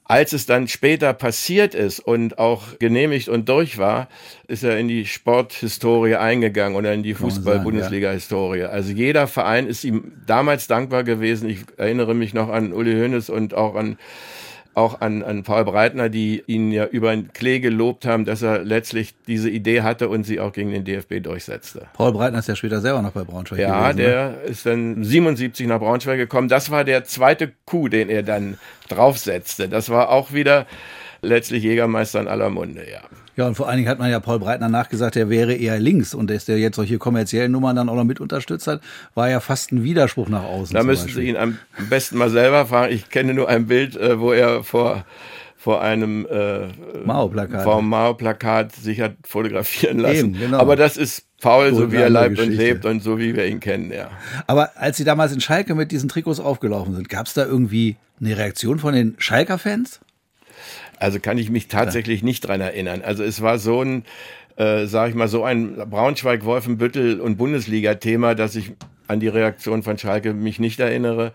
Als 0.06 0.34
es 0.34 0.46
dann 0.46 0.68
später 0.68 1.14
passiert 1.14 1.74
ist 1.74 2.00
und 2.00 2.38
auch 2.38 2.78
genehmigt 2.78 3.30
und 3.30 3.48
durch 3.48 3.78
war, 3.78 4.10
ist 4.48 4.64
er 4.64 4.78
in 4.78 4.90
die 4.90 5.06
Sporthistorie 5.06 6.16
eingegangen 6.16 6.76
oder 6.76 6.94
in 6.94 7.04
die 7.04 7.14
Fußball-Bundesliga-Historie. 7.14 8.64
Also 8.66 8.92
jeder 8.92 9.28
Verein 9.28 9.66
ist 9.66 9.86
ihm 9.86 10.12
damals 10.28 10.68
dankbar 10.68 11.06
gewesen. 11.06 11.50
Ich 11.50 11.60
erinnere 11.78 12.14
mich 12.16 12.34
noch 12.34 12.50
an 12.50 12.74
Uli 12.74 12.94
Hoeneß 12.96 13.30
und 13.30 13.54
auch 13.54 13.76
an 13.76 13.98
auch 14.76 15.02
an, 15.02 15.22
an 15.24 15.44
Paul 15.44 15.66
Breitner, 15.66 16.10
die 16.10 16.44
ihn 16.48 16.72
ja 16.72 16.86
über 16.86 17.16
Klee 17.34 17.60
gelobt 17.60 18.06
haben, 18.06 18.26
dass 18.26 18.42
er 18.42 18.64
letztlich 18.64 19.14
diese 19.28 19.50
Idee 19.50 19.82
hatte 19.82 20.10
und 20.10 20.24
sie 20.24 20.40
auch 20.40 20.52
gegen 20.52 20.72
den 20.72 20.84
DFB 20.84 21.22
durchsetzte. 21.22 21.88
Paul 21.94 22.12
Breitner 22.14 22.40
ist 22.40 22.48
ja 22.48 22.56
später 22.56 22.82
selber 22.82 23.02
noch 23.02 23.12
bei 23.12 23.24
Braunschweig 23.24 23.60
Ja, 23.60 23.92
gewesen. 23.92 23.98
ne? 24.06 24.12
der 24.12 24.42
ist 24.44 24.66
dann 24.66 25.04
77 25.04 25.68
nach 25.68 25.80
Braunschweig 25.80 26.18
gekommen. 26.18 26.48
Das 26.48 26.72
war 26.72 26.84
der 26.84 27.04
zweite 27.04 27.52
Coup, 27.66 27.90
den 27.90 28.10
er 28.10 28.24
dann 28.24 28.58
draufsetzte. 28.90 29.70
Das 29.70 29.90
war 29.90 30.10
auch 30.10 30.34
wieder 30.34 30.66
letztlich 31.22 31.64
Jägermeister 31.64 32.20
in 32.20 32.28
aller 32.28 32.50
Munde, 32.50 32.82
ja. 32.90 33.02
Ja, 33.36 33.48
und 33.48 33.56
vor 33.56 33.68
allen 33.68 33.78
Dingen 33.78 33.90
hat 33.90 34.00
man 34.00 34.12
ja 34.12 34.20
Paul 34.20 34.40
Breitner 34.40 34.70
nachgesagt, 34.70 35.16
er 35.16 35.30
wäre 35.30 35.54
eher 35.54 35.80
links 35.80 36.14
und 36.14 36.30
dass 36.30 36.46
der 36.46 36.60
jetzt 36.60 36.76
solche 36.76 36.98
kommerziellen 36.98 37.52
Nummern 37.52 37.76
dann 37.76 37.90
auch 37.90 37.96
noch 37.96 38.04
mit 38.04 38.20
unterstützt 38.20 38.68
hat, 38.68 38.82
war 39.16 39.30
ja 39.30 39.40
fast 39.40 39.72
ein 39.72 39.84
Widerspruch 39.84 40.30
nach 40.30 40.44
außen. 40.44 40.76
Da 40.76 40.84
müssen. 40.84 41.10
Sie 41.10 41.30
ihn 41.30 41.38
am 41.38 41.58
besten 41.90 42.18
mal 42.18 42.30
selber 42.30 42.66
fragen. 42.66 42.94
Ich 42.94 43.10
kenne 43.10 43.34
nur 43.34 43.50
ein 43.50 43.68
Bild, 43.68 43.96
äh, 43.96 44.20
wo 44.20 44.32
er 44.32 44.64
vor 44.64 45.06
vor 45.64 45.82
einem 45.82 46.28
äh, 46.30 46.68
Mao-Plakat. 47.06 47.64
vor 47.64 47.78
einem 47.78 47.88
Mao-Plakat 47.88 48.76
sich 48.76 49.00
hat 49.00 49.16
fotografieren 49.24 49.98
lassen. 50.00 50.18
Eben, 50.18 50.34
genau. 50.34 50.60
Aber 50.60 50.76
das 50.76 50.98
ist 50.98 51.26
Paul, 51.40 51.70
Gut, 51.70 51.80
so 51.80 51.92
wie 51.94 51.96
er 51.96 52.10
leibt 52.10 52.38
und 52.38 52.52
lebt 52.52 52.86
und 52.86 53.02
so 53.02 53.18
wie 53.18 53.34
wir 53.34 53.46
ihn 53.46 53.62
kennen, 53.62 53.90
ja. 53.90 54.10
Aber 54.46 54.72
als 54.76 54.98
Sie 54.98 55.06
damals 55.06 55.32
in 55.32 55.40
Schalke 55.40 55.74
mit 55.74 55.94
diesen 55.94 56.10
Trikots 56.10 56.42
aufgelaufen 56.42 56.94
sind, 56.96 57.08
gab 57.08 57.28
es 57.28 57.34
da 57.34 57.46
irgendwie 57.46 57.96
eine 58.20 58.38
Reaktion 58.38 58.78
von 58.78 58.94
den 58.94 59.16
Schalker-Fans? 59.18 60.02
Also 61.00 61.20
kann 61.20 61.38
ich 61.38 61.50
mich 61.50 61.68
tatsächlich 61.68 62.24
nicht 62.24 62.42
dran 62.42 62.62
erinnern. 62.62 63.02
Also 63.04 63.24
es 63.24 63.42
war 63.42 63.58
so 63.58 63.82
ein, 63.82 64.04
äh, 64.56 64.86
sag 64.86 65.10
ich 65.10 65.16
mal, 65.16 65.28
so 65.28 65.44
ein 65.44 65.76
Braunschweig, 65.90 66.46
Wolfenbüttel 66.46 67.20
und 67.20 67.38
Bundesliga-Thema, 67.38 68.36
dass 68.36 68.56
ich 68.56 68.74
an 69.08 69.20
die 69.20 69.28
Reaktion 69.28 69.84
von 69.84 69.98
Schalke 69.98 70.34
mich 70.34 70.60
nicht 70.60 70.80
erinnere. 70.80 71.32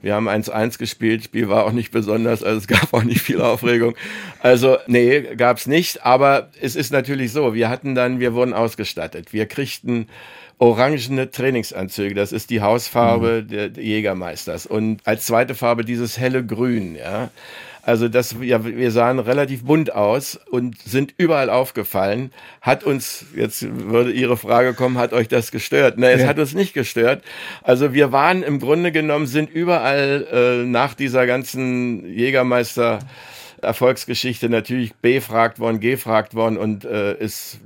Wir 0.00 0.14
haben 0.14 0.28
1-1 0.28 0.78
gespielt, 0.78 1.24
Spiel 1.24 1.48
war 1.48 1.64
auch 1.64 1.72
nicht 1.72 1.90
besonders, 1.90 2.44
also 2.44 2.58
es 2.58 2.68
gab 2.68 2.94
auch 2.94 3.02
nicht 3.02 3.20
viel 3.20 3.40
Aufregung. 3.40 3.96
Also 4.40 4.78
nee, 4.86 5.22
gab's 5.36 5.66
nicht, 5.66 6.04
aber 6.04 6.50
es 6.60 6.76
ist 6.76 6.92
natürlich 6.92 7.32
so, 7.32 7.54
wir 7.54 7.68
hatten 7.68 7.94
dann, 7.94 8.20
wir 8.20 8.32
wurden 8.34 8.54
ausgestattet. 8.54 9.32
Wir 9.32 9.46
kriegten 9.46 10.06
orangene 10.58 11.30
Trainingsanzüge, 11.30 12.14
das 12.14 12.32
ist 12.32 12.50
die 12.50 12.60
Hausfarbe 12.60 13.42
mhm. 13.44 13.48
der, 13.48 13.68
der 13.70 13.84
Jägermeisters 13.84 14.66
und 14.66 15.00
als 15.04 15.26
zweite 15.26 15.54
Farbe 15.54 15.84
dieses 15.84 16.18
helle 16.18 16.44
Grün, 16.44 16.94
ja. 16.94 17.30
Also 17.82 18.08
das, 18.08 18.36
ja, 18.40 18.64
wir 18.64 18.90
sahen 18.90 19.18
relativ 19.18 19.64
bunt 19.64 19.94
aus 19.94 20.38
und 20.50 20.80
sind 20.82 21.14
überall 21.16 21.50
aufgefallen. 21.50 22.32
Hat 22.60 22.84
uns, 22.84 23.26
jetzt 23.34 23.66
würde 23.68 24.12
Ihre 24.12 24.36
Frage 24.36 24.74
kommen, 24.74 24.98
hat 24.98 25.12
euch 25.12 25.28
das 25.28 25.50
gestört? 25.50 25.98
Nein, 25.98 26.16
es 26.16 26.22
ja. 26.22 26.28
hat 26.28 26.38
uns 26.38 26.54
nicht 26.54 26.74
gestört. 26.74 27.22
Also 27.62 27.94
wir 27.94 28.12
waren 28.12 28.42
im 28.42 28.58
Grunde 28.60 28.92
genommen, 28.92 29.26
sind 29.26 29.50
überall 29.50 30.26
äh, 30.32 30.64
nach 30.66 30.94
dieser 30.94 31.26
ganzen 31.26 32.04
Jägermeister 32.12 33.00
Erfolgsgeschichte 33.62 34.48
natürlich 34.48 34.94
befragt 34.94 35.58
worden, 35.58 35.80
gefragt 35.80 36.34
worden 36.34 36.56
und 36.56 36.84
äh, 36.84 37.12
es 37.14 37.58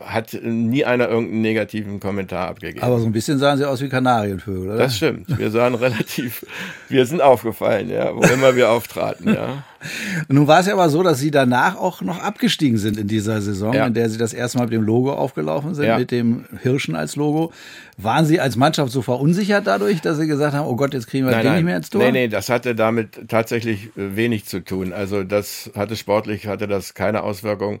hat 0.00 0.38
nie 0.42 0.84
einer 0.84 1.08
irgendeinen 1.08 1.42
negativen 1.42 2.00
Kommentar 2.00 2.48
abgegeben. 2.48 2.84
Aber 2.84 2.98
so 2.98 3.06
ein 3.06 3.12
bisschen 3.12 3.38
sahen 3.38 3.58
sie 3.58 3.68
aus 3.68 3.80
wie 3.80 3.88
Kanarienvögel, 3.88 4.70
oder? 4.70 4.78
Das 4.78 4.96
stimmt. 4.96 5.38
Wir 5.38 5.50
sahen 5.50 5.74
relativ, 5.74 6.44
wir 6.88 7.06
sind 7.06 7.20
aufgefallen, 7.20 7.90
ja, 7.90 8.14
wo 8.14 8.22
immer 8.22 8.56
wir 8.56 8.70
auftraten, 8.70 9.32
ja. 9.32 9.64
Nun 10.28 10.46
war 10.46 10.60
es 10.60 10.66
ja 10.66 10.74
aber 10.74 10.88
so, 10.88 11.02
dass 11.02 11.18
Sie 11.18 11.30
danach 11.30 11.76
auch 11.76 12.00
noch 12.00 12.22
abgestiegen 12.22 12.78
sind 12.78 12.96
in 12.96 13.08
dieser 13.08 13.40
Saison, 13.40 13.72
ja. 13.74 13.86
in 13.86 13.94
der 13.94 14.08
Sie 14.08 14.18
das 14.18 14.32
erste 14.32 14.58
Mal 14.58 14.64
mit 14.64 14.72
dem 14.72 14.82
Logo 14.82 15.12
aufgelaufen 15.12 15.74
sind, 15.74 15.86
ja. 15.86 15.98
mit 15.98 16.10
dem 16.10 16.44
Hirschen 16.62 16.96
als 16.96 17.16
Logo. 17.16 17.52
Waren 17.96 18.26
Sie 18.26 18.40
als 18.40 18.56
Mannschaft 18.56 18.92
so 18.92 19.02
verunsichert 19.02 19.66
dadurch, 19.66 20.00
dass 20.00 20.18
Sie 20.18 20.26
gesagt 20.26 20.54
haben, 20.54 20.66
oh 20.66 20.76
Gott, 20.76 20.94
jetzt 20.94 21.06
kriegen 21.06 21.26
wir 21.26 21.32
nein, 21.32 21.44
den 21.44 21.54
nicht 21.54 21.64
mehr 21.64 21.76
ins 21.76 21.90
Tor? 21.90 22.02
Nee, 22.02 22.12
nee, 22.12 22.28
das 22.28 22.48
hatte 22.48 22.74
damit 22.74 23.28
tatsächlich 23.28 23.86
äh, 23.96 24.16
wenig 24.16 24.46
zu 24.46 24.60
tun. 24.60 24.92
Also 24.92 25.22
das 25.22 25.70
hatte 25.76 25.96
sportlich, 25.96 26.46
hatte 26.46 26.66
das 26.66 26.94
keine 26.94 27.22
Auswirkung. 27.22 27.80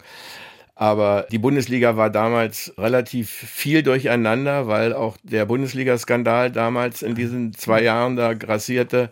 Aber 0.76 1.26
die 1.30 1.38
Bundesliga 1.38 1.96
war 1.96 2.10
damals 2.10 2.74
relativ 2.76 3.30
viel 3.30 3.82
durcheinander, 3.82 4.66
weil 4.66 4.92
auch 4.92 5.16
der 5.22 5.46
Bundesliga-Skandal 5.46 6.50
damals 6.50 7.02
in 7.02 7.14
diesen 7.14 7.54
zwei 7.54 7.82
Jahren 7.82 8.16
da 8.16 8.34
grassierte. 8.34 9.10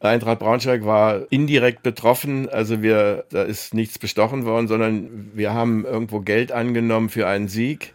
Eintracht 0.00 0.38
Braunschweig 0.38 0.84
war 0.84 1.22
indirekt 1.30 1.82
betroffen. 1.82 2.48
Also 2.48 2.82
wir, 2.82 3.24
da 3.30 3.42
ist 3.42 3.74
nichts 3.74 3.98
bestochen 3.98 4.46
worden, 4.46 4.68
sondern 4.68 5.30
wir 5.34 5.52
haben 5.52 5.84
irgendwo 5.84 6.20
Geld 6.20 6.52
angenommen 6.52 7.10
für 7.10 7.26
einen 7.26 7.48
Sieg 7.48 7.92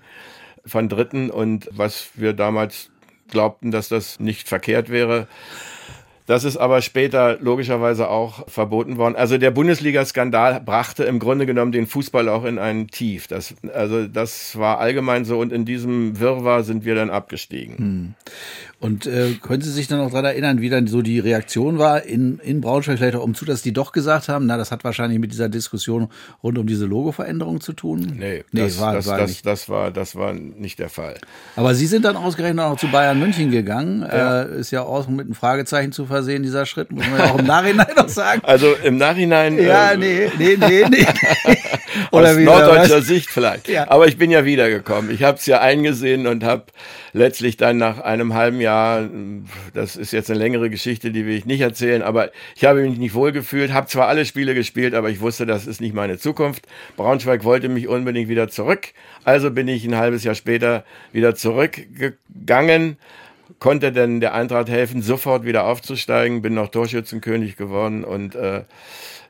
von 0.65 0.87
Dritten 0.87 1.29
und 1.29 1.69
was 1.71 2.09
wir 2.15 2.33
damals 2.33 2.89
glaubten, 3.29 3.71
dass 3.71 3.89
das 3.89 4.19
nicht 4.19 4.47
verkehrt 4.47 4.89
wäre, 4.89 5.27
das 6.25 6.43
ist 6.43 6.57
aber 6.57 6.81
später 6.81 7.37
logischerweise 7.39 8.09
auch 8.09 8.47
verboten 8.49 8.97
worden. 8.97 9.15
Also 9.15 9.37
der 9.37 9.51
Bundesliga-Skandal 9.51 10.61
brachte 10.61 11.03
im 11.03 11.19
Grunde 11.19 11.45
genommen 11.45 11.71
den 11.71 11.87
Fußball 11.87 12.29
auch 12.29 12.45
in 12.45 12.59
ein 12.59 12.87
Tief. 12.87 13.27
Das, 13.27 13.55
also 13.73 14.07
das 14.07 14.57
war 14.57 14.79
allgemein 14.79 15.25
so 15.25 15.39
und 15.39 15.51
in 15.51 15.65
diesem 15.65 16.19
Wirrwarr 16.19 16.63
sind 16.63 16.85
wir 16.85 16.95
dann 16.95 17.09
abgestiegen. 17.09 17.77
Hm. 17.77 18.13
Und 18.83 19.05
äh, 19.05 19.35
können 19.41 19.61
Sie 19.61 19.71
sich 19.71 19.87
dann 19.87 19.99
noch 19.99 20.09
daran 20.09 20.25
erinnern, 20.25 20.59
wie 20.59 20.69
dann 20.69 20.87
so 20.87 21.01
die 21.01 21.17
Reaktion 21.19 21.79
war 21.79 22.03
in, 22.03 22.39
in 22.39 22.59
Braunschweig 22.59 22.97
vielleicht 22.97 23.15
auch 23.15 23.23
umzu, 23.23 23.45
dass 23.45 23.61
die 23.61 23.71
doch 23.71 23.93
gesagt 23.93 24.27
haben, 24.27 24.45
na, 24.45 24.57
das 24.57 24.71
hat 24.71 24.83
wahrscheinlich 24.83 25.19
mit 25.19 25.31
dieser 25.31 25.47
Diskussion 25.47 26.09
rund 26.43 26.57
um 26.57 26.67
diese 26.67 26.85
Logo-Veränderung 26.85 27.61
zu 27.61 27.71
tun? 27.71 28.11
Nee, 28.19 28.43
nee 28.51 28.59
das, 28.59 28.81
war, 28.81 28.93
das, 28.93 29.07
war 29.07 29.19
das, 29.19 29.41
das, 29.41 29.69
war, 29.69 29.91
das 29.91 30.17
war 30.17 30.33
nicht 30.33 30.79
der 30.79 30.89
Fall. 30.89 31.15
Aber 31.55 31.75
Sie 31.75 31.87
sind 31.87 32.03
dann 32.03 32.17
ausgerechnet 32.17 32.65
auch 32.65 32.77
zu 32.77 32.87
Bayern 32.89 33.19
München 33.19 33.51
gegangen. 33.51 34.01
Ja. 34.01 34.41
Äh, 34.41 34.59
ist 34.59 34.71
ja 34.71 34.81
auch 34.81 35.07
mit 35.07 35.27
einem 35.27 35.35
Fragezeichen 35.35 35.93
zu 35.93 36.05
versehen, 36.13 36.43
dieser 36.43 36.65
Schritt, 36.65 36.91
muss 36.91 37.05
man 37.07 37.19
ja 37.19 37.31
auch 37.31 37.39
im 37.39 37.45
Nachhinein 37.45 37.95
noch 37.95 38.09
sagen. 38.09 38.41
Also 38.53 38.73
im 38.83 38.97
Nachhinein. 38.97 39.57
Ja, 39.57 39.93
äh, 39.93 39.97
nee, 39.97 40.31
nee, 40.37 40.57
nee, 40.57 40.85
nee. 40.89 41.05
Oder 42.11 42.31
aus 42.31 42.37
norddeutscher 42.37 43.01
Sicht 43.01 43.29
vielleicht. 43.29 43.67
Ja. 43.67 43.89
Aber 43.89 44.07
ich 44.07 44.17
bin 44.17 44.31
ja 44.31 44.45
wiedergekommen. 44.45 45.11
Ich 45.11 45.23
habe 45.23 45.37
es 45.37 45.45
ja 45.45 45.61
eingesehen 45.61 46.27
und 46.27 46.43
habe 46.43 46.65
letztlich 47.13 47.57
dann 47.57 47.77
nach 47.77 47.99
einem 47.99 48.33
halben 48.33 48.59
Jahr, 48.61 49.07
das 49.73 49.95
ist 49.95 50.11
jetzt 50.11 50.29
eine 50.29 50.39
längere 50.39 50.69
Geschichte, 50.69 51.11
die 51.11 51.25
will 51.25 51.35
ich 51.35 51.45
nicht 51.45 51.61
erzählen, 51.61 52.01
aber 52.01 52.31
ich 52.55 52.65
habe 52.65 52.81
mich 52.81 52.97
nicht 52.97 53.13
wohlgefühlt, 53.13 53.71
habe 53.71 53.87
zwar 53.87 54.07
alle 54.07 54.25
Spiele 54.25 54.55
gespielt, 54.55 54.95
aber 54.95 55.09
ich 55.09 55.21
wusste, 55.21 55.45
das 55.45 55.67
ist 55.67 55.79
nicht 55.79 55.93
meine 55.93 56.17
Zukunft. 56.17 56.65
Braunschweig 56.97 57.43
wollte 57.43 57.69
mich 57.69 57.87
unbedingt 57.87 58.29
wieder 58.29 58.49
zurück, 58.49 58.89
also 59.23 59.51
bin 59.51 59.67
ich 59.67 59.85
ein 59.85 59.95
halbes 59.95 60.23
Jahr 60.23 60.35
später 60.35 60.83
wieder 61.11 61.35
zurückgegangen 61.35 62.97
konnte 63.59 63.91
denn 63.91 64.19
der 64.19 64.33
Eintracht 64.33 64.69
helfen, 64.69 65.01
sofort 65.01 65.45
wieder 65.45 65.65
aufzusteigen, 65.65 66.41
bin 66.41 66.53
noch 66.53 66.69
Torschützenkönig 66.69 67.55
geworden 67.55 68.03
und 68.03 68.35
äh, 68.35 68.63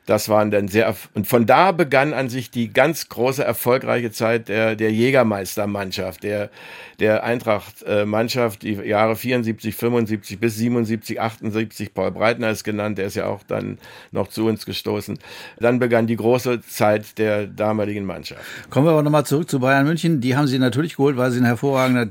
das 0.06 0.28
waren 0.28 0.50
dann 0.50 0.68
sehr, 0.68 0.94
und 1.14 1.26
von 1.26 1.46
da 1.46 1.72
begann 1.72 2.12
an 2.12 2.28
sich 2.28 2.50
die 2.50 2.72
ganz 2.72 3.08
große, 3.08 3.42
erfolgreiche 3.42 4.10
Zeit 4.10 4.48
der, 4.48 4.76
der 4.76 4.92
Jägermeistermannschaft, 4.92 6.22
der, 6.22 6.50
der 6.98 7.24
Eintracht-Mannschaft, 7.24 8.62
die 8.62 8.74
Jahre 8.74 9.16
74, 9.16 9.74
75 9.74 10.38
bis 10.38 10.56
77, 10.56 11.20
78. 11.20 11.94
Paul 11.94 12.10
Breitner 12.10 12.50
ist 12.50 12.64
genannt, 12.64 12.98
der 12.98 13.06
ist 13.06 13.16
ja 13.16 13.26
auch 13.26 13.42
dann 13.46 13.78
noch 14.12 14.28
zu 14.28 14.46
uns 14.46 14.66
gestoßen. 14.66 15.18
Dann 15.58 15.78
begann 15.78 16.06
die 16.06 16.16
große 16.16 16.60
Zeit 16.62 17.18
der 17.18 17.46
damaligen 17.46 18.04
Mannschaft. 18.04 18.42
Kommen 18.70 18.86
wir 18.86 18.92
aber 18.92 19.02
nochmal 19.02 19.24
zurück 19.24 19.48
zu 19.48 19.60
Bayern 19.60 19.86
München. 19.86 20.20
Die 20.20 20.36
haben 20.36 20.46
sie 20.46 20.58
natürlich 20.58 20.96
geholt, 20.96 21.16
weil 21.16 21.30
sie 21.30 21.40
ein 21.40 21.46
hervorragender 21.46 22.08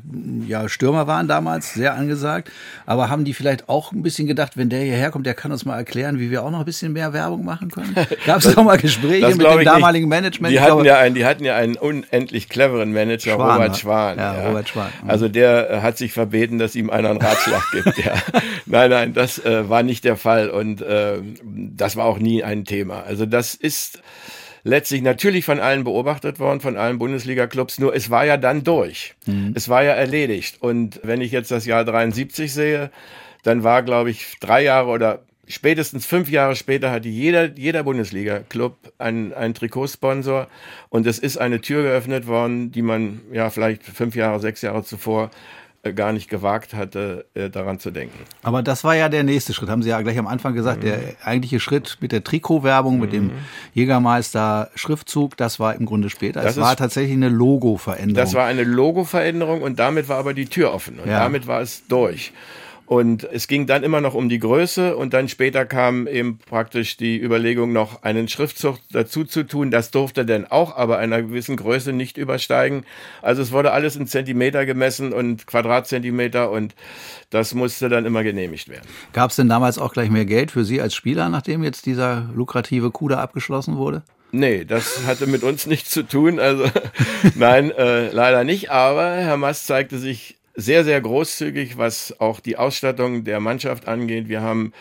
ja, 0.47 0.67
Stürmer 0.67 1.05
waren 1.05 1.27
damals, 1.27 1.73
sehr 1.73 1.93
angesagt. 1.93 2.51
Aber 2.85 3.09
haben 3.09 3.23
die 3.23 3.33
vielleicht 3.33 3.69
auch 3.69 3.91
ein 3.91 4.01
bisschen 4.01 4.27
gedacht, 4.27 4.57
wenn 4.57 4.69
der 4.69 4.81
hierher 4.81 5.11
kommt, 5.11 5.27
der 5.27 5.35
kann 5.35 5.51
uns 5.51 5.63
mal 5.63 5.77
erklären, 5.77 6.19
wie 6.19 6.31
wir 6.31 6.43
auch 6.43 6.51
noch 6.51 6.59
ein 6.59 6.65
bisschen 6.65 6.93
mehr 6.93 7.13
Werbung 7.13 7.45
machen 7.45 7.69
können? 7.69 7.82
Gab 8.25 8.39
es 8.39 8.53
doch 8.53 8.63
mal 8.63 8.77
Gespräche 8.77 9.27
mit 9.27 9.41
dem 9.41 9.63
damaligen 9.63 10.09
nicht. 10.09 10.21
Management? 10.21 10.53
Die 10.53 10.59
hatten, 10.59 10.85
ja 10.85 10.97
einen, 10.97 11.15
die 11.15 11.25
hatten 11.25 11.45
ja 11.45 11.55
einen 11.55 11.75
unendlich 11.75 12.49
cleveren 12.49 12.93
Manager, 12.93 13.35
Schwan, 13.35 13.51
Robert 13.51 13.77
Schwan. 13.77 14.17
Ja, 14.17 14.35
ja. 14.35 14.47
Robert 14.47 14.69
Schwan. 14.69 14.89
Mhm. 15.03 15.09
Also 15.09 15.27
der 15.27 15.69
äh, 15.69 15.81
hat 15.81 15.97
sich 15.97 16.13
verbeten, 16.13 16.59
dass 16.59 16.75
ihm 16.75 16.89
einer 16.89 17.09
einen 17.09 17.21
Ratschlag 17.21 17.63
gibt. 17.71 17.83
Ja. 18.03 18.15
Nein, 18.65 18.89
nein, 18.89 19.13
das 19.13 19.39
äh, 19.45 19.69
war 19.69 19.83
nicht 19.83 20.03
der 20.03 20.17
Fall 20.17 20.49
und 20.49 20.81
äh, 20.81 21.19
das 21.43 21.95
war 21.95 22.05
auch 22.05 22.17
nie 22.17 22.43
ein 22.43 22.65
Thema. 22.65 23.03
Also 23.03 23.25
das 23.25 23.53
ist 23.53 24.01
letztlich 24.63 25.01
natürlich 25.01 25.45
von 25.45 25.59
allen 25.59 25.83
beobachtet 25.83 26.39
worden, 26.39 26.59
von 26.59 26.75
allen 26.75 26.97
Bundesliga-Clubs, 26.97 27.79
nur 27.79 27.95
es 27.95 28.09
war 28.09 28.25
ja 28.25 28.37
dann 28.37 28.63
durch. 28.63 29.15
Mhm. 29.25 29.53
Es 29.55 29.69
war 29.69 29.83
ja 29.83 29.93
erledigt. 29.93 30.57
Und 30.59 30.99
wenn 31.03 31.21
ich 31.21 31.31
jetzt 31.31 31.51
das 31.51 31.65
Jahr 31.65 31.85
73 31.85 32.51
sehe, 32.51 32.91
dann 33.43 33.63
war, 33.63 33.83
glaube 33.83 34.09
ich, 34.09 34.37
drei 34.39 34.63
Jahre 34.63 34.89
oder 34.89 35.19
spätestens 35.47 36.05
fünf 36.05 36.29
Jahre 36.29 36.55
später 36.55 36.91
hatte 36.91 37.09
jeder, 37.09 37.57
jeder 37.57 37.83
Bundesliga-Club 37.83 38.93
einen, 38.97 39.33
einen 39.33 39.53
Trikotsponsor 39.53 40.47
und 40.89 41.05
es 41.07 41.19
ist 41.19 41.37
eine 41.37 41.61
Tür 41.61 41.83
geöffnet 41.83 42.27
worden, 42.27 42.71
die 42.71 42.81
man 42.81 43.21
ja 43.31 43.49
vielleicht 43.49 43.83
fünf 43.83 44.15
Jahre, 44.15 44.39
sechs 44.39 44.61
Jahre 44.61 44.83
zuvor 44.83 45.31
äh, 45.85 45.91
gar 45.91 46.13
nicht 46.13 46.29
gewagt 46.29 46.73
hatte, 46.73 47.25
äh, 47.33 47.49
daran 47.49 47.77
zu 47.77 47.91
denken. 47.91 48.17
Aber 48.41 48.63
das 48.63 48.85
war 48.85 48.95
ja 48.95 49.09
der 49.09 49.23
nächste 49.23 49.53
Schritt, 49.53 49.69
haben 49.69 49.83
Sie 49.83 49.89
ja 49.89 50.01
gleich 50.01 50.17
am 50.17 50.27
Anfang 50.27 50.53
gesagt. 50.53 50.81
Mhm. 50.81 50.87
Der 50.87 50.99
eigentliche 51.25 51.59
Schritt 51.59 51.97
mit 51.99 52.13
der 52.13 52.23
Trikotwerbung, 52.23 52.95
mhm. 52.95 53.01
mit 53.01 53.11
dem 53.11 53.23
mhm. 53.25 53.31
Jägermeister-Schriftzug, 53.73 55.35
das 55.35 55.59
war 55.59 55.75
im 55.75 55.85
Grunde 55.85 56.09
später. 56.09 56.41
Das 56.41 56.55
es 56.55 56.61
war 56.61 56.77
tatsächlich 56.77 57.13
eine 57.13 57.27
Logo-Veränderung. 57.27 58.15
Das 58.15 58.33
war 58.33 58.45
eine 58.45 58.63
Logo-Veränderung 58.63 59.61
und 59.61 59.77
damit 59.77 60.07
war 60.07 60.19
aber 60.19 60.33
die 60.33 60.45
Tür 60.45 60.73
offen 60.73 60.99
und 60.99 61.09
ja. 61.09 61.19
damit 61.19 61.47
war 61.47 61.59
es 61.59 61.85
durch. 61.87 62.31
Und 62.85 63.23
es 63.23 63.47
ging 63.47 63.65
dann 63.65 63.83
immer 63.83 64.01
noch 64.01 64.13
um 64.13 64.27
die 64.27 64.39
Größe 64.39 64.95
und 64.97 65.13
dann 65.13 65.29
später 65.29 65.65
kam 65.65 66.05
eben 66.05 66.37
praktisch 66.37 66.97
die 66.97 67.17
Überlegung, 67.17 67.71
noch 67.71 68.03
einen 68.03 68.27
Schriftzug 68.27 68.77
dazu 68.91 69.23
zu 69.23 69.43
tun. 69.43 69.71
Das 69.71 69.89
durfte 69.89 70.25
dann 70.25 70.45
auch 70.45 70.75
aber 70.75 70.97
einer 70.97 71.21
gewissen 71.21 71.55
Größe 71.55 71.93
nicht 71.93 72.17
übersteigen. 72.17 72.85
Also 73.21 73.41
es 73.41 73.51
wurde 73.51 73.71
alles 73.71 73.95
in 73.95 74.05
Zentimeter 74.05 74.65
gemessen 74.65 75.13
und 75.13 75.47
Quadratzentimeter 75.47 76.51
und 76.51 76.75
das 77.29 77.53
musste 77.53 77.87
dann 77.87 78.05
immer 78.05 78.23
genehmigt 78.23 78.67
werden. 78.67 78.87
Gab 79.13 79.29
es 79.29 79.37
denn 79.37 79.49
damals 79.49 79.77
auch 79.77 79.93
gleich 79.93 80.09
mehr 80.09 80.25
Geld 80.25 80.51
für 80.51 80.65
Sie 80.65 80.81
als 80.81 80.93
Spieler, 80.93 81.29
nachdem 81.29 81.63
jetzt 81.63 81.85
dieser 81.85 82.29
lukrative 82.35 82.91
Coup 82.91 83.09
da 83.09 83.19
abgeschlossen 83.19 83.77
wurde? 83.77 84.03
Nee, 84.33 84.65
das 84.65 85.05
hatte 85.05 85.27
mit 85.27 85.43
uns 85.43 85.65
nichts 85.67 85.91
zu 85.91 86.03
tun. 86.03 86.39
Also 86.39 86.65
nein, 87.35 87.71
äh, 87.71 88.09
leider 88.09 88.43
nicht. 88.43 88.71
Aber 88.71 89.11
Herr 89.11 89.37
Mast 89.37 89.67
zeigte 89.67 89.99
sich 89.99 90.35
sehr, 90.55 90.83
sehr 90.83 91.01
großzügig, 91.01 91.77
was 91.77 92.19
auch 92.19 92.39
die 92.39 92.57
Ausstattung 92.57 93.23
der 93.23 93.39
Mannschaft 93.39 93.87
angeht. 93.87 94.27
Wir 94.27 94.41
haben 94.41 94.73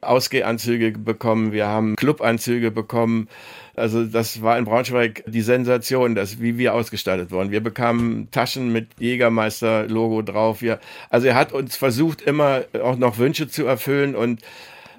Ausgehanzüge 0.00 0.92
bekommen, 0.92 1.52
wir 1.52 1.66
haben 1.66 1.96
Clubanzüge 1.96 2.70
bekommen. 2.70 3.28
Also 3.76 4.04
das 4.04 4.42
war 4.42 4.58
in 4.58 4.64
Braunschweig 4.64 5.24
die 5.26 5.42
Sensation, 5.42 6.14
dass, 6.14 6.40
wie 6.40 6.58
wir 6.58 6.74
ausgestattet 6.74 7.30
wurden. 7.30 7.50
Wir 7.50 7.62
bekamen 7.62 8.30
Taschen 8.30 8.72
mit 8.72 8.88
Jägermeister-Logo 8.98 10.22
drauf. 10.22 10.62
Wir, 10.62 10.80
also 11.10 11.26
er 11.26 11.34
hat 11.34 11.52
uns 11.52 11.76
versucht, 11.76 12.22
immer 12.22 12.64
auch 12.82 12.96
noch 12.96 13.18
Wünsche 13.18 13.48
zu 13.48 13.66
erfüllen 13.66 14.14
und 14.14 14.42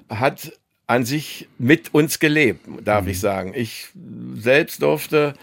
hat 0.08 0.52
an 0.86 1.04
sich 1.04 1.48
mit 1.58 1.94
uns 1.94 2.18
gelebt, 2.18 2.66
darf 2.84 3.04
mhm. 3.04 3.10
ich 3.10 3.20
sagen. 3.20 3.52
Ich 3.54 3.88
selbst 4.34 4.82
durfte 4.82 5.34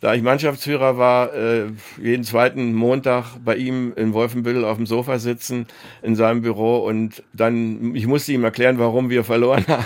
da 0.00 0.14
ich 0.14 0.22
Mannschaftsführer 0.22 0.98
war, 0.98 1.34
äh, 1.34 1.66
jeden 2.00 2.24
zweiten 2.24 2.74
Montag 2.74 3.24
bei 3.44 3.56
ihm 3.56 3.92
in 3.96 4.12
Wolfenbüttel 4.12 4.64
auf 4.64 4.76
dem 4.76 4.86
Sofa 4.86 5.18
sitzen 5.18 5.66
in 6.02 6.16
seinem 6.16 6.42
Büro 6.42 6.78
und 6.78 7.22
dann, 7.32 7.94
ich 7.94 8.06
musste 8.06 8.32
ihm 8.32 8.44
erklären, 8.44 8.78
warum 8.78 9.10
wir 9.10 9.24
verloren 9.24 9.64
haben. 9.68 9.84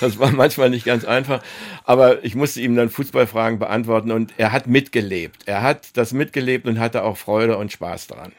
Das 0.00 0.18
war 0.18 0.30
manchmal 0.30 0.70
nicht 0.70 0.84
ganz 0.84 1.04
einfach, 1.04 1.42
aber 1.84 2.24
ich 2.24 2.34
musste 2.34 2.60
ihm 2.60 2.76
dann 2.76 2.90
Fußballfragen 2.90 3.58
beantworten 3.58 4.10
und 4.10 4.34
er 4.36 4.52
hat 4.52 4.66
mitgelebt. 4.66 5.42
Er 5.46 5.62
hat 5.62 5.96
das 5.96 6.12
mitgelebt 6.12 6.66
und 6.66 6.78
hatte 6.78 7.04
auch 7.04 7.16
Freude 7.16 7.56
und 7.56 7.72
Spaß 7.72 8.08
daran. 8.08 8.32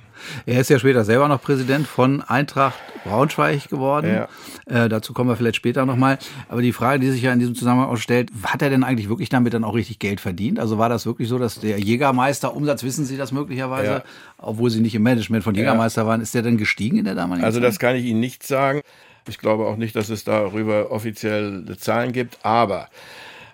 Er 0.46 0.62
ist 0.62 0.70
ja 0.70 0.80
später 0.80 1.04
selber 1.04 1.28
noch 1.28 1.42
Präsident 1.42 1.88
von 1.88 2.22
Eintracht 2.22 2.76
Braunschweig 3.04 3.70
geworden. 3.70 4.08
Ja. 4.68 4.84
Äh, 4.86 4.90
dazu 4.90 5.14
kommen 5.14 5.30
wir 5.30 5.36
vielleicht 5.38 5.56
später 5.56 5.86
nochmal. 5.86 6.18
Aber 6.50 6.62
die 6.62 6.74
Frage, 6.74 7.00
die 7.00 7.10
sich 7.12 7.22
ja 7.22 7.32
in 7.34 7.40
diesem 7.40 7.56
Zusammenhang 7.56 7.90
auch 7.90 7.98
stellt, 7.98 8.30
hat 8.44 8.62
er 8.62 8.70
denn 8.70 8.84
eigentlich 8.84 9.08
wirklich 9.10 9.30
damit 9.30 9.54
dann 9.54 9.64
auch 9.64 9.76
richtig 9.76 10.00
Geld 10.00 10.20
verdient? 10.20 10.60
Also 10.60 10.78
war 10.78 10.90
das 10.90 11.06
wirklich 11.06 11.30
so, 11.30 11.38
dass 11.40 11.60
der 11.60 11.80
Jägermeister 11.80 12.54
Umsatz, 12.56 12.84
wissen 12.84 13.06
Sie 13.06 13.18
das 13.18 13.32
möglicherweise, 13.32 13.92
Ja. 13.92 14.04
obwohl 14.38 14.70
Sie 14.70 14.82
nicht 14.82 14.96
im 14.96 15.04
Management 15.04 15.44
von 15.44 15.56
Jägermeister 15.56 16.06
waren, 16.06 16.20
ist 16.22 16.34
der 16.34 16.42
dann 16.42 16.58
gestiegen 16.58 16.98
in 16.98 17.06
der 17.06 17.16
damaligen 17.16 17.46
Also 17.46 17.60
Zeit? 17.60 17.68
das 17.70 17.80
kann 17.80 17.96
ich 17.96 18.06
Ihnen 18.06 18.20
nicht 18.20 18.46
sagen. 18.46 18.82
Ich 19.30 19.38
glaube 19.40 19.66
auch 19.66 19.76
nicht, 19.78 19.96
dass 19.96 20.10
es 20.10 20.24
darüber 20.24 20.92
offizielle 20.92 21.78
Zahlen 21.78 22.12
gibt. 22.12 22.38
Aber 22.44 22.88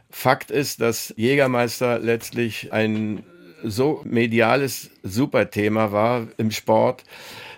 Fakt 0.10 0.52
ist, 0.52 0.82
dass 0.82 1.14
Jägermeister 1.18 1.98
letztlich 2.00 2.72
ein 2.72 3.24
so 3.64 4.02
mediales 4.04 4.92
Superthema 5.04 5.92
war 5.92 6.28
im 6.38 6.52
Sport, 6.52 7.04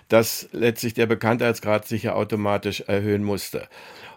dass 0.08 0.48
letztlich 0.52 0.94
der 0.94 1.06
Bekanntheitsgrad 1.06 1.86
sich 1.86 2.04
ja 2.04 2.14
automatisch 2.14 2.82
erhöhen 2.82 3.24
musste. 3.24 3.68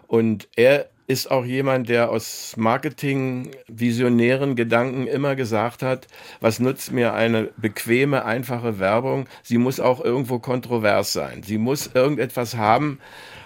Und 0.06 0.48
er 0.56 0.88
ist 1.10 1.28
auch 1.28 1.44
jemand, 1.44 1.88
der 1.88 2.10
aus 2.10 2.54
Marketing 2.56 3.50
visionären 3.66 4.54
Gedanken 4.54 5.08
immer 5.08 5.34
gesagt 5.34 5.82
hat, 5.82 6.06
was 6.40 6.60
nutzt 6.60 6.92
mir 6.92 7.14
eine 7.14 7.50
bequeme, 7.56 8.24
einfache 8.24 8.78
Werbung? 8.78 9.26
Sie 9.42 9.58
muss 9.58 9.80
auch 9.80 10.00
irgendwo 10.04 10.38
kontrovers 10.38 11.12
sein. 11.12 11.42
Sie 11.42 11.58
muss 11.58 11.90
irgendetwas 11.94 12.56
haben, 12.56 13.00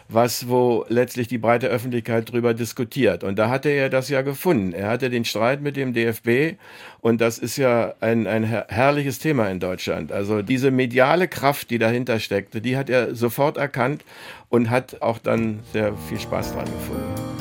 was 0.08 0.48
wo 0.48 0.84
letztlich 0.88 1.28
die 1.28 1.38
breite 1.38 1.68
Öffentlichkeit 1.68 2.30
drüber 2.30 2.54
diskutiert. 2.54 3.24
Und 3.24 3.38
da 3.38 3.48
hatte 3.48 3.70
er 3.70 3.88
das 3.88 4.08
ja 4.08 4.22
gefunden. 4.22 4.72
Er 4.72 4.88
hatte 4.88 5.10
den 5.10 5.24
Streit 5.24 5.60
mit 5.62 5.76
dem 5.76 5.92
DFB 5.94 6.56
und 7.00 7.20
das 7.20 7.38
ist 7.38 7.56
ja 7.56 7.94
ein, 8.00 8.26
ein 8.26 8.44
her- 8.44 8.66
herrliches 8.68 9.18
Thema 9.18 9.48
in 9.50 9.60
Deutschland. 9.60 10.12
Also 10.12 10.42
diese 10.42 10.70
mediale 10.70 11.28
Kraft, 11.28 11.70
die 11.70 11.78
dahinter 11.78 12.18
steckte, 12.20 12.60
die 12.60 12.76
hat 12.76 12.90
er 12.90 13.14
sofort 13.14 13.56
erkannt 13.56 14.04
und 14.48 14.70
hat 14.70 15.00
auch 15.02 15.18
dann 15.18 15.60
sehr 15.72 15.94
viel 16.08 16.20
Spaß 16.20 16.52
dran 16.52 16.66
gefunden. 16.66 17.33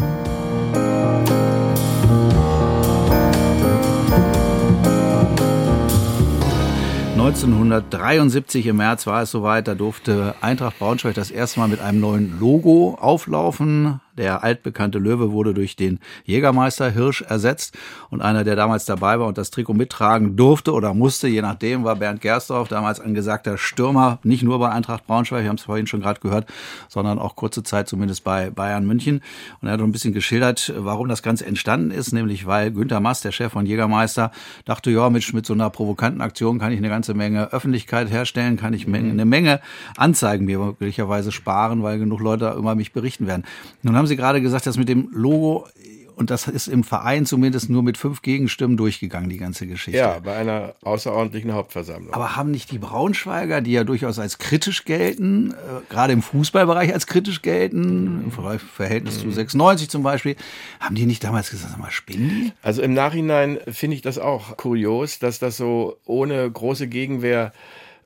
1973 7.23 8.67
im 8.67 8.75
März 8.75 9.07
war 9.07 9.21
es 9.21 9.31
soweit, 9.31 9.69
da 9.69 9.75
durfte 9.75 10.35
Eintracht 10.41 10.77
Braunschweig 10.77 11.13
das 11.13 11.31
erste 11.31 11.61
Mal 11.61 11.69
mit 11.69 11.79
einem 11.79 12.01
neuen 12.01 12.37
Logo 12.37 12.97
auflaufen. 12.99 14.01
Der 14.17 14.43
altbekannte 14.43 14.99
Löwe 14.99 15.31
wurde 15.31 15.55
durch 15.55 15.75
den 15.75 15.99
Jägermeister 16.25 16.91
Hirsch 16.91 17.23
ersetzt 17.23 17.75
und 18.11 18.21
einer, 18.21 18.43
der 18.43 18.55
damals 18.55 18.85
dabei 18.85 19.19
war 19.19 19.25
und 19.25 19.39
das 19.39 19.49
Trikot 19.49 19.73
mittragen 19.73 20.35
durfte 20.35 20.73
oder 20.73 20.93
musste, 20.93 21.27
je 21.27 21.41
nachdem, 21.41 21.83
war 21.83 21.95
Bernd 21.95 22.21
Gersdorf, 22.21 22.67
damals 22.67 22.99
angesagter 22.99 23.57
Stürmer, 23.57 24.19
nicht 24.23 24.43
nur 24.43 24.59
bei 24.59 24.69
Eintracht 24.69 25.07
Braunschweig, 25.07 25.41
wir 25.41 25.49
haben 25.49 25.55
es 25.55 25.63
vorhin 25.63 25.87
schon 25.87 26.01
gerade 26.01 26.19
gehört, 26.19 26.47
sondern 26.89 27.17
auch 27.17 27.35
kurze 27.35 27.63
Zeit 27.63 27.87
zumindest 27.87 28.23
bei 28.23 28.51
Bayern 28.51 28.85
München. 28.85 29.21
Und 29.61 29.67
er 29.67 29.73
hat 29.73 29.81
ein 29.81 29.91
bisschen 29.91 30.13
geschildert, 30.13 30.71
warum 30.77 31.09
das 31.09 31.23
Ganze 31.23 31.45
entstanden 31.47 31.89
ist, 31.89 32.13
nämlich 32.13 32.45
weil 32.45 32.71
Günter 32.71 32.99
Mass, 32.99 33.21
der 33.21 33.31
Chef 33.31 33.51
von 33.51 33.65
Jägermeister, 33.65 34.31
dachte, 34.65 34.91
ja, 34.91 35.09
mit, 35.09 35.33
mit 35.33 35.45
so 35.45 35.53
einer 35.53 35.69
provokanten 35.69 36.21
Aktion 36.21 36.59
kann 36.59 36.71
ich 36.71 36.77
eine 36.77 36.89
ganze 36.89 37.15
Menge 37.15 37.51
Öffentlichkeit 37.51 38.11
herstellen, 38.11 38.57
kann 38.57 38.73
ich 38.73 38.87
Menge, 38.87 39.09
eine 39.09 39.25
Menge 39.25 39.59
Anzeigen 39.97 40.45
mir 40.45 40.59
möglicherweise 40.59 41.31
sparen, 41.31 41.81
weil 41.81 41.97
genug 41.97 42.19
Leute 42.19 42.53
über 42.57 42.75
mich 42.75 42.93
berichten 42.93 43.25
werden. 43.25 43.43
Nun 43.81 43.95
haben 43.95 44.02
Sie 44.07 44.15
gerade 44.15 44.41
gesagt, 44.41 44.65
dass 44.65 44.77
mit 44.77 44.89
dem 44.89 45.09
Logo 45.11 45.67
und 46.15 46.29
das 46.29 46.47
ist 46.47 46.67
im 46.67 46.83
Verein 46.83 47.25
zumindest 47.25 47.71
nur 47.71 47.81
mit 47.81 47.97
fünf 47.97 48.21
Gegenstimmen 48.21 48.77
durchgegangen, 48.77 49.31
die 49.31 49.37
ganze 49.39 49.65
Geschichte. 49.65 49.97
Ja, 49.97 50.19
bei 50.19 50.35
einer 50.35 50.75
außerordentlichen 50.83 51.53
Hauptversammlung. 51.53 52.13
Aber 52.13 52.35
haben 52.35 52.51
nicht 52.51 52.69
die 52.71 52.77
Braunschweiger, 52.77 53.61
die 53.61 53.71
ja 53.71 53.83
durchaus 53.83 54.19
als 54.19 54.37
kritisch 54.37 54.85
gelten, 54.85 55.53
äh, 55.53 55.55
gerade 55.91 56.13
im 56.13 56.21
Fußballbereich 56.21 56.93
als 56.93 57.07
kritisch 57.07 57.41
gelten, 57.41 58.25
im 58.25 58.31
Ver- 58.31 58.59
Verhältnis 58.59 59.21
zu 59.21 59.31
96 59.31 59.89
zum 59.89 60.03
Beispiel, 60.03 60.35
haben 60.79 60.93
die 60.93 61.07
nicht 61.07 61.23
damals 61.23 61.49
gesagt, 61.49 61.71
sag 61.71 61.79
mal, 61.79 61.89
spinnen? 61.89 62.51
Also 62.61 62.83
im 62.83 62.93
Nachhinein 62.93 63.57
finde 63.67 63.95
ich 63.95 64.03
das 64.03 64.19
auch 64.19 64.55
kurios, 64.55 65.17
dass 65.17 65.39
das 65.39 65.57
so 65.57 65.97
ohne 66.05 66.49
große 66.49 66.87
Gegenwehr 66.87 67.53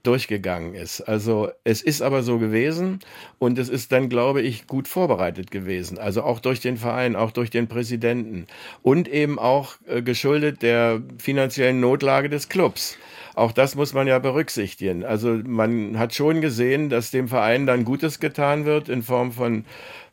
durchgegangen 0.04 0.74
ist. 0.74 1.02
Also 1.02 1.50
es 1.64 1.82
ist 1.82 2.02
aber 2.02 2.24
so 2.24 2.40
gewesen 2.40 3.00
und 3.40 3.58
es 3.60 3.70
ist 3.70 3.92
dann, 3.92 4.10
glaube 4.10 4.42
ich, 4.42 4.68
gut 4.68 4.88
vorbereitet 4.88 5.52
gewesen. 5.52 5.98
Also 5.98 6.24
auch 6.24 6.40
durch 6.40 6.60
den 6.60 6.78
Verein, 6.78 7.16
auch 7.16 7.32
durch 7.32 7.50
den 7.50 7.68
Präsidenten 7.68 8.48
und 8.82 9.08
eben 9.08 9.40
auch 9.40 9.76
äh, 9.88 10.02
geschuldet 10.02 10.62
der 10.62 11.02
finanziellen 11.18 11.80
Notlage 11.80 12.30
des 12.30 12.50
Clubs. 12.50 12.98
Auch 13.38 13.52
das 13.52 13.76
muss 13.76 13.94
man 13.94 14.08
ja 14.08 14.18
berücksichtigen. 14.18 15.06
Also 15.06 15.40
man 15.46 16.00
hat 16.00 16.16
schon 16.16 16.42
gesehen, 16.42 16.90
dass 16.90 17.12
dem 17.12 17.28
Verein 17.28 17.68
dann 17.68 17.86
Gutes 17.86 18.20
getan 18.20 18.66
wird 18.66 18.90
in 18.90 19.04
Form 19.04 19.32
von, 19.32 19.64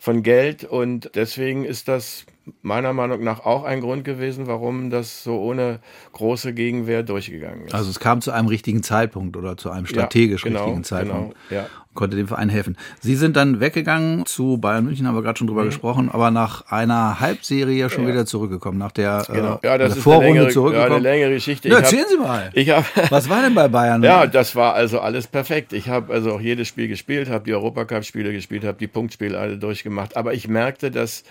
von 0.05 0.23
Geld 0.23 0.65
und 0.65 1.11
deswegen 1.15 1.65
ist 1.65 1.89
das 1.89 2.27
meiner 2.61 2.93
Meinung 2.93 3.25
nach 3.25 3.47
auch 3.47 3.65
ein 3.65 3.81
Grund 3.81 4.05
gewesen, 4.05 4.47
warum 4.47 4.91
das 4.91 5.23
so 5.25 5.41
ohne 5.41 5.79
große 6.13 6.53
Gegenwehr 6.53 7.03
durchgegangen 7.03 7.65
ist. 7.69 7.75
Also 7.75 7.89
es 7.89 7.99
kam 8.01 8.21
zu 8.21 8.33
einem 8.33 8.49
richtigen 8.49 8.83
Zeitpunkt 8.83 9.35
oder 9.39 9.57
zu 9.57 9.71
einem 9.71 9.87
strategisch 9.87 10.45
Ja, 10.45 10.51
genau, 10.51 10.65
richtigen 10.65 10.85
Zeitpunkt. 10.85 11.35
genau, 11.49 11.63
ja. 11.63 11.67
Konnte 11.95 12.17
dem 12.17 12.27
Verein 12.27 12.49
helfen. 12.49 12.77
Sie 13.01 13.15
sind 13.15 13.37
dann 13.37 13.61
weggegangen 13.61 14.27
zu 14.27 14.59
Bayern 14.59 14.85
München, 14.85 15.07
haben 15.07 15.15
wir 15.15 15.23
gerade 15.23 15.39
schon 15.39 15.47
drüber 15.47 15.65
gesprochen, 15.65 16.11
aber 16.13 16.33
nach 16.33 16.67
einer 16.73 17.21
Halbserie 17.21 17.89
schon 17.89 18.03
Mhm. 18.03 18.09
Ja. 18.09 18.15
wieder 18.15 18.27
zurückgekommen, 18.27 18.79
nach 18.79 18.91
der, 18.91 19.25
Genau. 19.33 19.61
äh, 19.63 19.67
Ja, 19.67 19.79
das 19.79 19.91
der 19.91 19.97
ist 19.99 20.03
Vorrunde 20.03 20.25
eine 20.27 20.33
längere, 20.33 20.45
ja, 20.47 20.51
zurückgekommen. 20.53 20.93
eine 20.93 21.03
längere 21.03 21.31
Geschichte. 21.35 21.69
Ja, 21.69 21.75
Ich 21.79 21.85
hab- 21.85 21.93
erzählen 21.93 22.07
Sie 22.11 22.17
mal. 22.19 22.51
Ich 22.55 22.71
habe 22.71 22.85
Was 23.11 23.29
war 23.31 23.43
denn 23.43 23.55
bei 23.55 23.69
Bayern? 23.69 24.03
Ja, 24.03 24.27
das 24.27 24.57
war 24.57 24.75
also 24.75 24.99
alles 24.99 25.29
perfekt. 25.29 25.73
Ich 25.73 25.89
habe 25.89 26.13
also 26.13 26.33
auch 26.33 26.41
jedes 26.41 26.67
Spiel 26.67 26.89
gespielt, 26.89 27.31
habe 27.31 27.45
die 27.45 27.55
Europacup-Spiele 27.55 28.33
gespielt, 28.33 28.65
habe 28.65 28.77
die 28.77 28.89
Punktspiele 28.89 29.39
alle 29.39 29.57
durchgemacht. 29.57 29.94
Aber 30.17 30.35
ich 30.35 30.49
merkte, 30.49 30.91
dass 30.91 31.25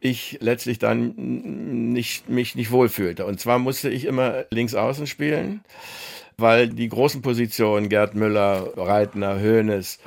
ich 0.00 0.38
letztlich 0.40 0.78
dann 0.78 1.14
nicht, 1.92 2.28
mich 2.28 2.54
nicht 2.54 2.70
wohlfühlte. 2.70 3.26
Und 3.26 3.40
zwar 3.40 3.58
musste 3.58 3.88
ich 3.88 4.04
immer 4.04 4.44
links 4.50 4.74
außen 4.74 5.06
spielen, 5.06 5.60
weil 6.38 6.68
die 6.68 6.88
großen 6.88 7.20
Positionen, 7.20 7.88
Gerd 7.88 8.14
Müller, 8.14 8.72
Reitner, 8.76 9.40
Hoeneß. 9.40 9.98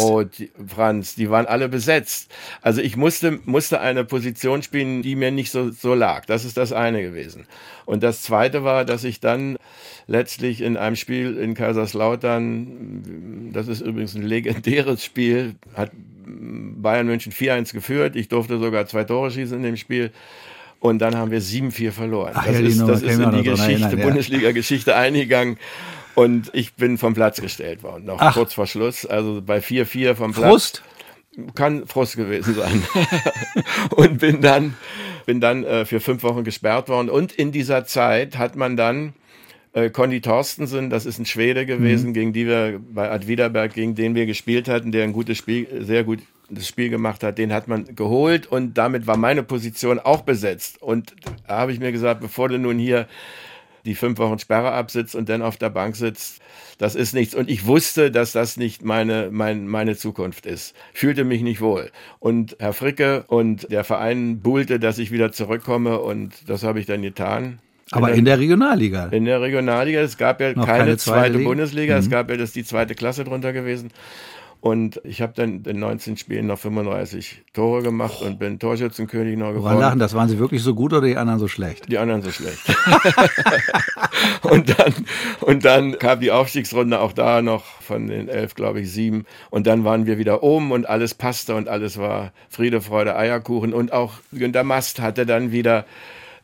Roth, 0.00 0.42
Franz, 0.66 1.14
die 1.14 1.28
waren 1.28 1.44
alle 1.46 1.68
besetzt. 1.68 2.32
Also 2.62 2.80
ich 2.80 2.96
musste, 2.96 3.40
musste 3.44 3.80
eine 3.80 4.04
Position 4.04 4.62
spielen, 4.62 5.02
die 5.02 5.16
mir 5.16 5.30
nicht 5.30 5.50
so, 5.52 5.70
so 5.70 5.94
lag. 5.94 6.24
Das 6.24 6.46
ist 6.46 6.56
das 6.56 6.72
eine 6.72 7.02
gewesen. 7.02 7.46
Und 7.84 8.02
das 8.02 8.22
zweite 8.22 8.64
war, 8.64 8.86
dass 8.86 9.04
ich 9.04 9.20
dann 9.20 9.58
letztlich 10.06 10.62
in 10.62 10.78
einem 10.78 10.96
Spiel 10.96 11.36
in 11.36 11.52
Kaiserslautern, 11.52 13.50
das 13.52 13.68
ist 13.68 13.82
übrigens 13.82 14.14
ein 14.14 14.22
legendäres 14.22 15.04
Spiel, 15.04 15.56
hat 15.74 15.90
Bayern 16.26 17.06
München 17.06 17.32
4-1 17.32 17.74
geführt. 17.74 18.16
Ich 18.16 18.28
durfte 18.28 18.58
sogar 18.58 18.86
zwei 18.86 19.04
Tore 19.04 19.30
schießen 19.30 19.58
in 19.58 19.62
dem 19.62 19.76
Spiel. 19.76 20.10
Und 20.80 20.98
dann 20.98 21.16
haben 21.16 21.30
wir 21.30 21.40
7-4 21.40 21.90
verloren. 21.90 22.32
Ach 22.34 22.44
das 22.46 22.60
ja, 22.60 22.66
ist, 22.66 22.80
das 22.80 23.02
ist 23.02 23.18
in 23.18 23.30
die 23.32 23.42
Geschichte, 23.42 23.96
ja. 23.96 24.04
Bundesliga-Geschichte 24.04 24.94
eingegangen. 24.94 25.58
Und 26.14 26.50
ich 26.54 26.74
bin 26.74 26.96
vom 26.96 27.14
Platz 27.14 27.40
gestellt 27.40 27.82
worden, 27.82 28.06
noch 28.06 28.18
Ach. 28.18 28.34
kurz 28.34 28.54
vor 28.54 28.66
Schluss. 28.66 29.04
Also 29.04 29.42
bei 29.42 29.58
4-4 29.58 30.14
vom 30.14 30.32
Platz 30.32 30.46
Frust? 30.48 30.82
kann 31.54 31.86
Frust 31.86 32.16
gewesen 32.16 32.54
sein. 32.54 32.82
und 33.90 34.18
bin 34.18 34.40
dann, 34.40 34.74
bin 35.26 35.40
dann 35.40 35.64
äh, 35.64 35.84
für 35.84 36.00
fünf 36.00 36.22
Wochen 36.22 36.44
gesperrt 36.44 36.88
worden. 36.88 37.10
Und 37.10 37.32
in 37.32 37.52
dieser 37.52 37.84
Zeit 37.84 38.38
hat 38.38 38.56
man 38.56 38.76
dann 38.76 39.14
äh, 39.76 39.90
Conny 39.90 40.22
Torstensen, 40.22 40.88
das 40.88 41.04
ist 41.04 41.18
ein 41.18 41.26
Schwede 41.26 41.66
gewesen, 41.66 42.14
gegen 42.14 42.32
die 42.32 42.46
wir 42.46 42.80
bei 42.80 43.10
Ad 43.10 43.26
Wiederberg, 43.26 43.74
gegen 43.74 43.94
den 43.94 44.14
wir 44.14 44.24
gespielt 44.24 44.68
hatten, 44.68 44.90
der 44.90 45.04
ein 45.04 45.12
gutes 45.12 45.36
Spiel, 45.36 45.84
sehr 45.84 46.02
gut 46.02 46.20
das 46.48 46.66
Spiel 46.66 46.88
gemacht 46.88 47.22
hat, 47.22 47.38
den 47.38 47.52
hat 47.52 47.68
man 47.68 47.94
geholt 47.94 48.46
und 48.46 48.78
damit 48.78 49.06
war 49.06 49.16
meine 49.16 49.42
Position 49.42 49.98
auch 49.98 50.22
besetzt. 50.22 50.80
Und 50.80 51.14
da 51.46 51.58
habe 51.58 51.72
ich 51.72 51.80
mir 51.80 51.92
gesagt, 51.92 52.20
bevor 52.20 52.48
du 52.48 52.58
nun 52.58 52.78
hier 52.78 53.06
die 53.84 53.94
fünf 53.94 54.18
Wochen 54.18 54.38
Sperre 54.38 54.72
absitzt 54.72 55.14
und 55.14 55.28
dann 55.28 55.42
auf 55.42 55.56
der 55.56 55.70
Bank 55.70 55.94
sitzt, 55.96 56.40
das 56.78 56.94
ist 56.94 57.14
nichts. 57.14 57.34
Und 57.34 57.50
ich 57.50 57.66
wusste, 57.66 58.10
dass 58.10 58.32
das 58.32 58.56
nicht 58.56 58.84
meine, 58.84 59.28
mein, 59.30 59.66
meine 59.68 59.96
Zukunft 59.96 60.46
ist. 60.46 60.74
Fühlte 60.94 61.24
mich 61.24 61.42
nicht 61.42 61.60
wohl. 61.60 61.90
Und 62.18 62.56
Herr 62.60 62.72
Fricke 62.72 63.24
und 63.26 63.70
der 63.70 63.84
Verein 63.84 64.40
buhlte, 64.40 64.78
dass 64.78 64.98
ich 64.98 65.10
wieder 65.10 65.32
zurückkomme 65.32 65.98
und 65.98 66.48
das 66.48 66.62
habe 66.62 66.80
ich 66.80 66.86
dann 66.86 67.02
getan. 67.02 67.58
Aber 67.92 68.10
in 68.10 68.16
dann- 68.16 68.24
der 68.26 68.38
Regionalliga. 68.40 69.06
in 69.06 69.24
der 69.24 69.40
Regionalliga. 69.40 70.00
Es 70.00 70.16
gab 70.16 70.40
ja 70.40 70.52
keine, 70.54 70.66
keine 70.66 70.96
zweite 70.96 70.98
zweite 70.98 71.38
Liga? 71.38 71.48
Bundesliga. 71.48 71.96
Es 71.96 72.10
gab 72.10 72.30
ja 72.30 72.36
das 72.36 72.52
die 72.52 72.64
zweite 72.64 72.94
Klasse 72.94 73.24
drunter 73.24 73.52
gewesen. 73.52 73.90
Und 74.60 75.00
ich 75.04 75.20
habe 75.22 75.32
dann 75.36 75.62
in 75.64 75.78
19 75.78 76.16
Spielen 76.16 76.46
noch 76.46 76.58
35 76.58 77.42
Tore 77.52 77.82
gemacht 77.82 78.20
und 78.22 78.40
bin 78.40 78.58
Torschützenkönig 78.58 79.36
noch 79.36 79.50
geworden. 79.50 79.62
Woran 79.64 79.78
lachen 79.78 79.98
das? 80.00 80.14
Waren 80.14 80.28
sie 80.28 80.38
wirklich 80.40 80.62
so 80.62 80.74
gut 80.74 80.92
oder 80.92 81.06
die 81.06 81.16
anderen 81.16 81.38
so 81.38 81.46
schlecht? 81.46 81.88
Die 81.88 81.98
anderen 81.98 82.22
so 82.22 82.32
schlecht. 82.32 82.64
und, 84.42 84.76
dann, 84.76 84.94
und 85.42 85.64
dann 85.64 85.98
kam 85.98 86.18
die 86.20 86.32
Aufstiegsrunde 86.32 86.98
auch 87.00 87.12
da 87.12 87.42
noch 87.42 87.64
von 87.80 88.08
den 88.08 88.28
elf, 88.28 88.54
glaube 88.54 88.80
ich, 88.80 88.90
sieben. 88.90 89.24
Und 89.50 89.66
dann 89.68 89.84
waren 89.84 90.06
wir 90.06 90.18
wieder 90.18 90.42
oben 90.42 90.72
und 90.72 90.88
alles 90.88 91.14
passte 91.14 91.54
und 91.54 91.68
alles 91.68 91.98
war 91.98 92.32
Friede, 92.48 92.80
Freude, 92.80 93.14
Eierkuchen. 93.16 93.72
Und 93.72 93.92
auch 93.92 94.14
Günter 94.32 94.64
Mast 94.64 95.00
hatte 95.00 95.26
dann 95.26 95.52
wieder 95.52 95.84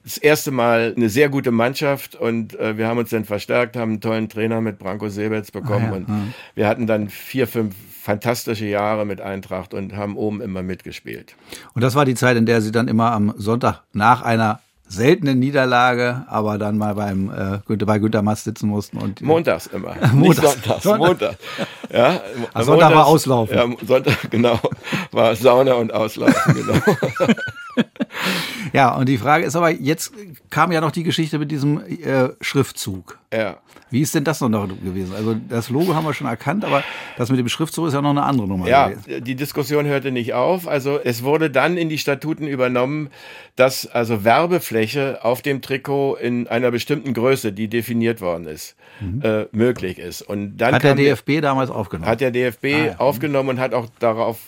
das 0.05 0.19
erste 0.19 0.51
Mal 0.51 0.95
eine 0.97 1.09
sehr 1.09 1.29
gute 1.29 1.51
Mannschaft 1.53 2.15
und 2.17 2.59
äh, 2.59 2.77
wir 2.77 2.89
haben 2.89 2.99
uns 2.99 3.11
dann 3.11 3.25
verstärkt, 3.25 3.77
haben 3.77 3.93
einen 3.93 4.01
tollen 4.01 4.29
Trainer 4.29 4.61
mit 4.61 4.79
Branko 4.79 5.09
Sebetz 5.09 5.51
bekommen 5.51 5.85
Ah 5.87 5.91
ja, 5.91 5.97
und 5.97 6.09
ja. 6.09 6.15
wir 6.55 6.67
hatten 6.69 6.87
dann 6.87 7.09
vier, 7.09 7.47
fünf 7.47 7.75
fantastische 8.03 8.67
Jahre 8.67 9.05
mit 9.07 9.21
Eintracht 9.21 9.75
und 9.75 9.95
haben 9.95 10.17
oben 10.17 10.41
immer 10.41 10.63
mitgespielt. 10.65 11.37
Und 11.75 11.83
das 11.83 11.95
war 11.95 12.05
die 12.05 12.15
Zeit, 12.17 12.37
in 12.37 12.47
der 12.47 12.61
sie 12.61 12.73
dann 12.73 12.89
immer 12.89 13.13
am 13.13 13.33
Sonntag 13.37 13.83
nach 13.93 14.23
einer 14.23 14.59
seltenen 14.89 15.39
Niederlage, 15.39 16.25
aber 16.29 16.59
dann 16.59 16.77
mal 16.77 16.95
beim 16.97 17.31
äh, 17.31 17.59
Günther, 17.67 17.87
bei 17.87 17.99
Günter 17.99 18.21
Mast 18.23 18.45
sitzen 18.45 18.69
mussten 18.69 18.99
und 18.99 19.23
Montags 19.23 19.67
immer. 19.69 19.95
Montags. 20.13 20.53
Sonntags, 20.53 20.83
Sonntag. 20.83 21.09
Montag. 21.09 21.37
Ja, 21.93 22.21
Ach, 22.53 22.63
Sonntag 22.65 22.91
war 22.91 23.05
montags- 23.05 23.09
Auslaufen. 23.09 23.57
Ja, 23.57 23.87
Sonntag, 23.87 24.17
genau. 24.31 24.59
War 25.13 25.35
Sauna 25.37 25.75
und 25.75 25.95
Auslaufen, 25.95 26.55
genau. 26.55 26.75
Ja, 28.73 28.95
und 28.97 29.09
die 29.09 29.19
Frage 29.19 29.45
ist 29.45 29.57
aber, 29.57 29.71
jetzt 29.71 30.13
kam 30.51 30.73
ja 30.73 30.81
noch 30.81 30.93
die 30.93 31.03
Geschichte 31.03 31.39
mit 31.39 31.51
diesem 31.51 31.79
äh, 31.81 32.29
Schriftzug. 32.41 33.19
ja. 33.33 33.57
Wie 33.91 34.01
ist 34.01 34.15
denn 34.15 34.25
das 34.25 34.41
noch 34.41 34.67
gewesen? 34.69 35.13
Also 35.15 35.35
das 35.51 35.69
Logo 35.69 35.95
haben 35.95 36.07
wir 36.07 36.15
schon 36.15 36.27
erkannt, 36.27 36.65
aber 36.65 36.83
das 37.19 37.29
mit 37.29 37.39
dem 37.39 37.51
Schriftzug 37.51 37.89
ist 37.89 37.93
ja 37.93 38.01
noch 38.01 38.09
eine 38.09 38.23
andere 38.23 38.49
Nummer. 38.49 38.67
Ja, 38.67 38.89
gewesen. 38.89 39.23
die 39.23 39.35
Diskussion 39.35 39.85
hörte 39.85 40.11
nicht 40.11 40.33
auf. 40.33 40.67
Also 40.67 40.99
es 40.99 41.23
wurde 41.25 41.51
dann 41.51 41.77
in 41.77 41.91
die 41.91 41.99
Statuten 41.99 42.47
übernommen, 42.47 43.11
dass 43.55 43.87
also 43.87 44.25
Werbefläche 44.25 45.19
auf 45.23 45.43
dem 45.43 45.61
Trikot 45.61 46.15
in 46.15 46.49
einer 46.49 46.71
bestimmten 46.71 47.13
Größe, 47.13 47.53
die 47.53 47.69
definiert 47.69 48.23
worden 48.23 48.47
ist, 48.47 48.77
äh, 49.23 49.45
möglich 49.53 49.99
ist. 49.99 50.23
Und 50.23 50.57
dann 50.57 50.71
Mhm. 50.71 50.75
Hat 50.77 50.85
der 50.85 50.95
DFB 50.95 51.43
damals 51.43 51.69
aufgenommen. 51.69 52.09
hat 52.11 52.23
der 52.23 52.31
DFB 52.31 52.65
Ah, 52.65 52.87
ja. 52.87 52.97
aufgenommen 52.99 53.51
und 53.51 53.61
hat 53.61 53.75
auch 53.75 53.89
darauf 53.99 54.39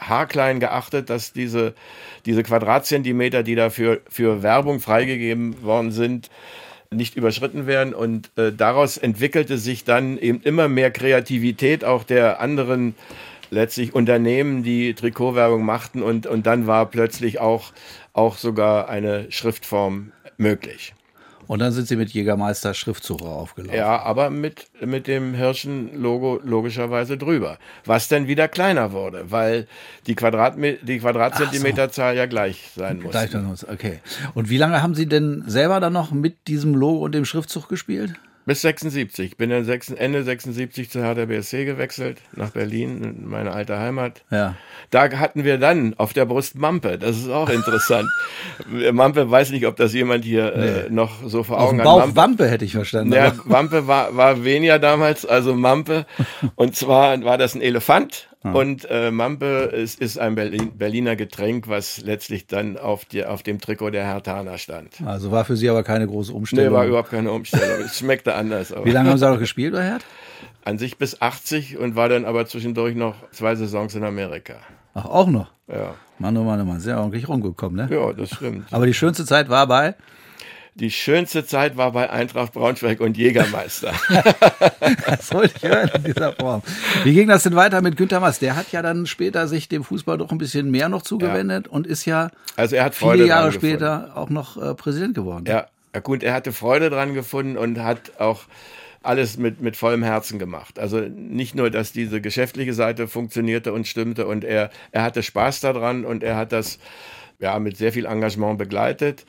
haarklein 0.00 0.60
geachtet, 0.60 1.10
dass 1.10 1.32
diese, 1.32 1.74
diese 2.26 2.42
Quadratzentimeter, 2.42 3.42
die 3.42 3.54
dafür 3.54 4.00
für 4.08 4.42
Werbung 4.42 4.80
freigegeben 4.80 5.62
worden 5.62 5.92
sind, 5.92 6.30
nicht 6.90 7.16
überschritten 7.16 7.66
werden. 7.66 7.94
Und 7.94 8.30
äh, 8.36 8.52
daraus 8.52 8.96
entwickelte 8.96 9.58
sich 9.58 9.84
dann 9.84 10.18
eben 10.18 10.40
immer 10.42 10.68
mehr 10.68 10.90
Kreativität 10.90 11.84
auch 11.84 12.04
der 12.04 12.40
anderen 12.40 12.94
letztlich 13.50 13.94
Unternehmen, 13.94 14.62
die 14.62 14.94
Trikotwerbung 14.94 15.64
machten. 15.64 16.02
Und, 16.02 16.26
und 16.26 16.46
dann 16.46 16.66
war 16.66 16.86
plötzlich 16.86 17.40
auch, 17.40 17.72
auch 18.12 18.36
sogar 18.36 18.88
eine 18.88 19.30
Schriftform 19.30 20.12
möglich. 20.36 20.94
Und 21.50 21.58
dann 21.58 21.72
sind 21.72 21.88
sie 21.88 21.96
mit 21.96 22.10
Jägermeister 22.10 22.74
Schriftzug 22.74 23.22
aufgelaufen. 23.22 23.76
Ja, 23.76 24.00
aber 24.02 24.30
mit, 24.30 24.68
mit 24.80 25.08
dem 25.08 25.34
Hirschen-Logo 25.34 26.38
logischerweise 26.44 27.18
drüber. 27.18 27.58
Was 27.84 28.06
dann 28.06 28.28
wieder 28.28 28.46
kleiner 28.46 28.92
wurde, 28.92 29.32
weil 29.32 29.66
die, 30.06 30.14
Quadratme 30.14 30.74
die 30.74 31.00
Quadratzentimeterzahl 31.00 32.14
ja 32.14 32.26
gleich 32.26 32.70
sein 32.76 33.00
muss. 33.00 33.10
Gleich 33.10 33.30
dann 33.30 33.48
los, 33.48 33.66
okay. 33.68 33.98
Und 34.34 34.48
wie 34.48 34.58
lange 34.58 34.80
haben 34.80 34.94
Sie 34.94 35.06
denn 35.06 35.42
selber 35.44 35.80
dann 35.80 35.92
noch 35.92 36.12
mit 36.12 36.46
diesem 36.46 36.72
Logo 36.76 37.04
und 37.04 37.16
dem 37.16 37.24
Schriftzug 37.24 37.68
gespielt? 37.68 38.12
Bis 38.50 38.62
76. 38.62 39.26
Ich 39.26 39.36
bin 39.36 39.48
dann 39.50 39.64
Ende 39.96 40.24
76 40.24 40.90
zu 40.90 41.04
Hertha 41.04 41.26
BSC 41.26 41.64
gewechselt, 41.64 42.18
nach 42.34 42.50
Berlin, 42.50 43.04
in 43.04 43.28
meine 43.28 43.52
alte 43.52 43.78
Heimat. 43.78 44.24
Ja. 44.32 44.56
Da 44.90 45.08
hatten 45.08 45.44
wir 45.44 45.56
dann 45.56 45.94
auf 45.98 46.14
der 46.14 46.24
Brust 46.24 46.58
Mampe. 46.58 46.98
Das 46.98 47.16
ist 47.16 47.28
auch 47.28 47.48
interessant. 47.48 48.08
Mampe 48.92 49.30
weiß 49.30 49.50
nicht, 49.52 49.66
ob 49.68 49.76
das 49.76 49.94
jemand 49.94 50.24
hier 50.24 50.52
äh, 50.52 50.90
noch 50.90 51.22
so 51.24 51.44
vor 51.44 51.60
Auf 51.60 51.68
Augen 51.68 51.76
dem 51.78 51.80
hat. 51.82 51.84
Bauch 51.84 52.00
Mampe- 52.00 52.16
Wampe 52.16 52.48
hätte 52.48 52.64
ich 52.64 52.72
verstanden. 52.72 53.12
Ja, 53.12 53.34
Wampe 53.44 53.86
war, 53.86 54.16
war 54.16 54.42
weniger 54.42 54.80
damals, 54.80 55.24
also 55.24 55.54
Mampe. 55.54 56.04
Und 56.56 56.74
zwar 56.74 57.22
war 57.22 57.38
das 57.38 57.54
ein 57.54 57.62
Elefant. 57.62 58.29
Und 58.42 58.86
äh, 58.88 59.10
Mampe 59.10 59.70
ist, 59.72 60.00
ist 60.00 60.18
ein 60.18 60.34
Berlin, 60.34 60.72
Berliner 60.76 61.14
Getränk, 61.14 61.68
was 61.68 62.00
letztlich 62.00 62.46
dann 62.46 62.78
auf, 62.78 63.04
die, 63.04 63.26
auf 63.26 63.42
dem 63.42 63.60
Trikot 63.60 63.90
der 63.90 64.04
Hertaner 64.04 64.56
stand. 64.56 64.94
Also 65.04 65.30
war 65.30 65.44
für 65.44 65.56
Sie 65.56 65.68
aber 65.68 65.82
keine 65.82 66.06
große 66.06 66.32
Umstellung. 66.32 66.72
Nee, 66.72 66.78
war 66.78 66.86
überhaupt 66.86 67.10
keine 67.10 67.32
Umstellung. 67.32 67.84
Es 67.84 67.98
schmeckte 67.98 68.34
anders. 68.34 68.72
Aber 68.72 68.86
Wie 68.86 68.92
lange 68.92 69.10
haben 69.10 69.18
Sie 69.18 69.24
da 69.26 69.32
noch 69.32 69.38
gespielt, 69.38 69.74
Herr 69.74 69.82
Herd? 69.82 70.04
An 70.64 70.78
sich 70.78 70.96
bis 70.96 71.20
80 71.20 71.76
und 71.76 71.96
war 71.96 72.08
dann 72.08 72.24
aber 72.24 72.46
zwischendurch 72.46 72.94
noch 72.94 73.14
zwei 73.30 73.56
Saisons 73.56 73.94
in 73.94 74.04
Amerika. 74.04 74.54
Ach, 74.94 75.04
auch 75.04 75.26
noch. 75.26 75.52
Ja, 75.68 75.94
Mann, 76.18 76.36
oh 76.36 76.44
Mann, 76.44 76.60
oh 76.60 76.64
Mann, 76.64 76.80
sehr 76.80 76.98
ordentlich 76.98 77.28
rumgekommen, 77.28 77.88
ne? 77.88 77.94
ja 77.94 78.12
das 78.12 78.30
stimmt. 78.30 78.72
Aber 78.72 78.86
die 78.86 78.94
schönste 78.94 79.24
Zeit 79.24 79.48
war 79.48 79.66
bei, 79.66 79.94
Die 80.74 80.90
schönste 80.90 81.44
Zeit 81.44 81.76
war 81.76 81.92
bei 81.92 82.10
Eintracht 82.10 82.52
Braunschweig 82.52 83.00
und 83.00 83.16
Jägermeister. 83.16 83.92
das 85.06 85.32
wollte 85.32 85.54
ich 85.56 85.62
hören 85.62 85.90
in 85.94 86.04
dieser 86.04 86.32
Form. 86.32 86.62
Wie 87.04 87.12
ging 87.12 87.28
das 87.28 87.42
denn 87.42 87.56
weiter 87.56 87.82
mit 87.82 87.96
Günter 87.96 88.20
Mast? 88.20 88.40
Der 88.42 88.56
hat 88.56 88.70
ja 88.72 88.80
dann 88.80 89.06
später 89.06 89.48
sich 89.48 89.68
dem 89.68 89.84
Fußball 89.84 90.18
doch 90.18 90.30
ein 90.30 90.38
bisschen 90.38 90.70
mehr 90.70 90.88
noch 90.88 91.02
zugewendet 91.02 91.68
und 91.68 91.86
ist 91.86 92.04
ja 92.04 92.30
Also 92.56 92.76
er 92.76 92.84
hat 92.84 92.94
viele 92.94 93.10
Freude 93.10 93.26
Jahre 93.26 93.50
dran 93.50 93.52
gefunden. 93.52 93.76
später 93.76 94.12
auch 94.16 94.30
noch 94.30 94.56
äh, 94.56 94.74
Präsident 94.74 95.14
geworden. 95.14 95.44
Ja, 95.46 95.66
ja 95.94 96.00
gut, 96.00 96.22
er 96.22 96.34
hatte 96.34 96.52
Freude 96.52 96.88
dran 96.88 97.14
gefunden 97.14 97.56
und 97.56 97.78
hat 97.80 98.12
auch 98.18 98.44
alles 99.02 99.38
mit, 99.38 99.60
mit 99.60 99.76
vollem 99.76 100.02
Herzen 100.02 100.38
gemacht. 100.38 100.78
Also 100.78 101.00
nicht 101.00 101.54
nur, 101.54 101.70
dass 101.70 101.92
diese 101.92 102.20
geschäftliche 102.20 102.74
Seite 102.74 103.08
funktionierte 103.08 103.72
und 103.72 103.88
stimmte 103.88 104.26
und 104.26 104.44
er, 104.44 104.70
er 104.92 105.02
hatte 105.02 105.22
Spaß 105.22 105.60
daran 105.60 106.04
und 106.04 106.22
er 106.22 106.36
hat 106.36 106.52
das 106.52 106.78
ja 107.38 107.58
mit 107.58 107.76
sehr 107.76 107.92
viel 107.92 108.04
Engagement 108.04 108.58
begleitet. 108.58 109.24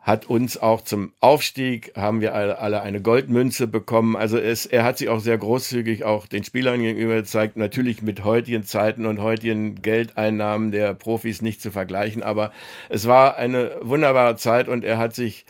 Hat 0.00 0.30
uns 0.30 0.56
auch 0.56 0.80
zum 0.80 1.12
Aufstieg, 1.20 1.92
haben 1.94 2.22
wir 2.22 2.34
alle, 2.34 2.80
eine 2.80 3.02
Goldmünze 3.02 3.66
bekommen. 3.66 4.16
Also 4.16 4.38
es, 4.38 4.64
er 4.64 4.82
hat 4.82 4.96
sich 4.96 5.10
auch 5.10 5.20
sehr 5.20 5.36
großzügig 5.36 6.04
auch 6.04 6.26
den 6.26 6.42
Spielern 6.42 6.80
gegenüber 6.80 7.16
gezeigt. 7.16 7.56
Natürlich 7.56 8.00
mit 8.00 8.24
heutigen 8.24 8.64
Zeiten 8.64 9.04
und 9.04 9.20
heutigen 9.20 9.82
Geldeinnahmen 9.82 10.70
der 10.70 10.94
Profis 10.94 11.42
nicht 11.42 11.60
zu 11.60 11.70
vergleichen. 11.70 12.22
Aber 12.22 12.50
es 12.88 13.06
war 13.06 13.36
eine 13.36 13.76
wunderbare 13.82 14.36
Zeit 14.36 14.68
und 14.68 14.84
er 14.84 14.96
hat 14.96 15.14
sich 15.14 15.44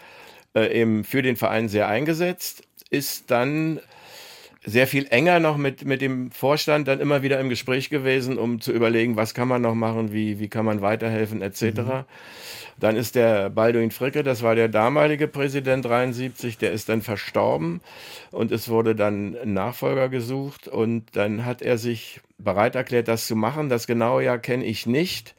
äh, 0.55 0.81
eben 0.81 1.05
für 1.05 1.23
den 1.23 1.37
Verein 1.37 1.69
sehr 1.69 1.87
eingesetzt, 1.87 2.65
ist 2.91 3.31
dann 3.31 3.79
sehr 4.65 4.87
viel 4.87 5.07
enger 5.11 5.41
noch 5.41 5.57
mit, 5.57 5.85
mit 5.85 6.03
dem 6.03 6.31
Vorstand 6.31 6.87
dann 6.87 7.01
immer 7.01 7.23
wieder 7.23 7.41
im 7.41 7.49
Gespräch 7.49 7.89
gewesen, 7.89 8.39
um 8.39 8.61
zu 8.61 8.73
überlegen, 8.73 9.17
was 9.17 9.33
kann 9.33 9.49
man 9.49 9.63
noch 9.63 9.75
machen, 9.75 10.13
wie, 10.13 10.39
wie 10.39 10.49
kann 10.49 10.67
man 10.67 10.83
weiterhelfen, 10.83 11.41
etc. 11.41 12.05
Dann 12.79 12.97
ist 12.97 13.15
der 13.15 13.49
Balduin 13.51 13.91
Fricke, 13.91 14.23
das 14.23 14.43
war 14.43 14.55
der 14.55 14.69
damalige 14.69 15.29
Präsident 15.29 15.87
73, 15.87 16.59
der 16.59 16.73
ist 16.73 16.91
dann 16.91 17.01
verstorben 17.01 17.81
und 18.31 18.53
es 18.53 18.69
wurde 18.69 18.95
dann 18.95 19.37
ein 19.37 19.55
Nachfolger 19.55 20.09
gesucht 20.09 20.69
und 20.69 21.05
dann 21.13 21.47
hat 21.47 21.63
er 21.63 21.79
sich 21.79 22.21
bereit 22.39 22.75
erklärt, 22.75 23.09
das 23.09 23.27
zu 23.27 23.37
machen. 23.37 23.71
Das 23.71 23.87
genaue 23.87 24.25
Jahr 24.25 24.39
kenne 24.39 24.65
ich 24.65 24.87
nicht. 24.87 25.35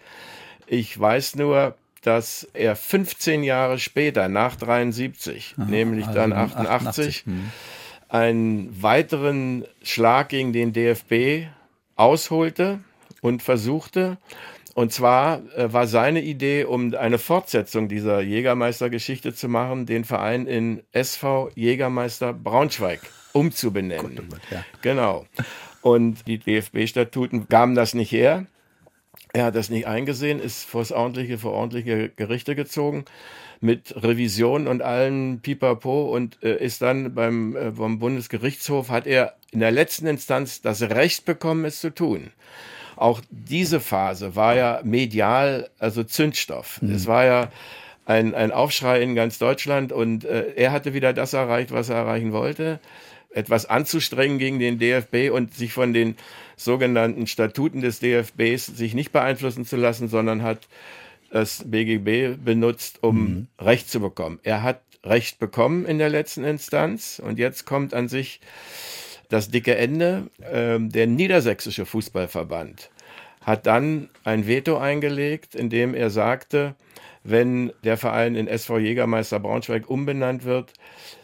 Ich 0.66 1.00
weiß 1.00 1.36
nur, 1.36 1.76
dass 2.02 2.48
er 2.54 2.76
15 2.76 3.44
Jahre 3.44 3.78
später, 3.78 4.28
nach 4.30 4.56
73, 4.56 5.56
nämlich 5.58 6.08
dann 6.08 6.34
also 6.34 6.56
88, 6.56 6.70
88, 6.70 7.24
hm. 7.26 7.52
Einen 8.12 8.84
weiteren 8.84 9.66
Schlag 9.84 10.30
gegen 10.30 10.52
den 10.52 10.74
DFB 10.74 11.48
ausholte 11.96 12.82
und 13.22 13.42
versuchte. 13.42 14.18
Und 14.74 14.92
zwar 14.92 15.42
äh, 15.56 15.72
war 15.72 15.88
seine 15.88 16.22
Idee, 16.22 16.66
um 16.66 16.94
eine 16.94 17.18
Fortsetzung 17.18 17.88
dieser 17.88 18.22
Jägermeister-Geschichte 18.22 19.34
zu 19.34 19.48
machen, 19.48 19.86
den 19.86 20.04
Verein 20.04 20.46
in 20.46 20.84
SV 20.92 21.52
Jägermeister 21.56 22.34
Braunschweig 22.34 23.00
umzubenennen. 23.34 24.30
ja. 24.50 24.66
Genau. 24.82 25.26
Und 25.82 26.28
die 26.28 26.38
DFB-Statuten 26.38 27.48
gaben 27.48 27.76
das 27.76 27.94
nicht 27.94 28.12
her. 28.12 28.46
Er 29.34 29.46
hat 29.46 29.56
das 29.56 29.70
nicht 29.70 29.88
eingesehen, 29.88 30.40
ist 30.40 30.66
vor 30.66 30.82
das 30.82 30.92
ordentliche, 30.92 31.38
vor 31.38 31.54
ordentliche 31.54 32.10
Gerichte 32.10 32.56
gezogen 32.56 33.06
mit 33.62 33.96
Revision 34.04 34.68
und 34.68 34.82
allen 34.82 35.40
Pipapo 35.40 36.14
und 36.14 36.38
äh, 36.44 36.64
ist 36.64 36.82
dann 36.82 37.14
beim, 37.14 37.56
äh, 37.56 37.72
beim 37.72 38.00
Bundesgerichtshof, 38.00 38.90
hat 38.90 39.08
er 39.08 39.36
in 39.52 39.60
der 39.60 39.72
letzten 39.72 40.08
Instanz 40.08 40.62
das 40.62 40.82
Recht 40.82 41.26
bekommen, 41.26 41.66
es 41.66 41.80
zu 41.80 41.94
tun. 41.94 42.32
Auch 42.96 43.22
diese 43.30 43.80
Phase 43.80 44.36
war 44.36 44.56
ja 44.56 44.82
medial, 44.84 45.70
also 45.80 46.04
Zündstoff. 46.04 46.80
Es 46.84 47.08
war 47.08 47.26
ja 47.26 47.52
ein, 48.06 48.36
ein 48.36 48.52
Aufschrei 48.52 49.02
in 49.02 49.16
ganz 49.16 49.40
Deutschland 49.40 49.92
und 49.92 50.26
äh, 50.26 50.54
er 50.56 50.72
hatte 50.72 50.94
wieder 50.94 51.14
das 51.14 51.34
erreicht, 51.34 51.72
was 51.72 51.90
er 51.90 51.98
erreichen 51.98 52.32
wollte 52.32 52.80
etwas 53.34 53.66
anzustrengen 53.66 54.38
gegen 54.38 54.60
den 54.60 54.78
DFB 54.78 55.32
und 55.32 55.54
sich 55.54 55.74
von 55.74 55.94
den 55.94 56.16
sogenannten 56.58 57.28
Statuten 57.28 57.82
des 57.82 58.00
DFBs 58.00 58.66
sich 58.66 58.94
nicht 58.94 59.12
beeinflussen 59.12 59.66
zu 59.66 59.78
lassen, 59.78 60.08
sondern 60.08 60.44
hat 60.44 60.68
das 61.32 61.64
BGB 61.66 62.38
benutzt, 62.44 63.00
um 63.02 63.48
Recht 63.60 63.90
zu 63.90 64.00
bekommen. 64.00 64.40
Er 64.44 64.64
hat 64.64 64.82
Recht 65.04 65.40
bekommen 65.40 65.86
in 65.86 65.98
der 65.98 66.10
letzten 66.10 66.44
Instanz 66.44 67.20
und 67.24 67.40
jetzt 67.40 67.66
kommt 67.66 67.94
an 67.94 68.08
sich 68.08 68.40
Das 69.30 69.50
dicke 69.50 69.78
Ende, 69.78 70.30
äh, 70.42 70.78
der 70.78 71.08
niedersächsische 71.08 71.86
Fußballverband, 71.86 72.92
hat 73.40 73.66
dann 73.66 74.10
ein 74.26 74.46
Veto 74.46 74.78
eingelegt, 74.78 75.56
in 75.56 75.70
dem 75.70 75.94
er 75.96 76.10
sagte, 76.10 76.76
wenn 77.24 77.72
der 77.86 77.96
Verein 77.96 78.36
in 78.36 78.48
SV 78.48 78.80
Jägermeister 78.80 79.40
Braunschweig 79.40 79.90
umbenannt 79.90 80.44
wird, 80.44 80.74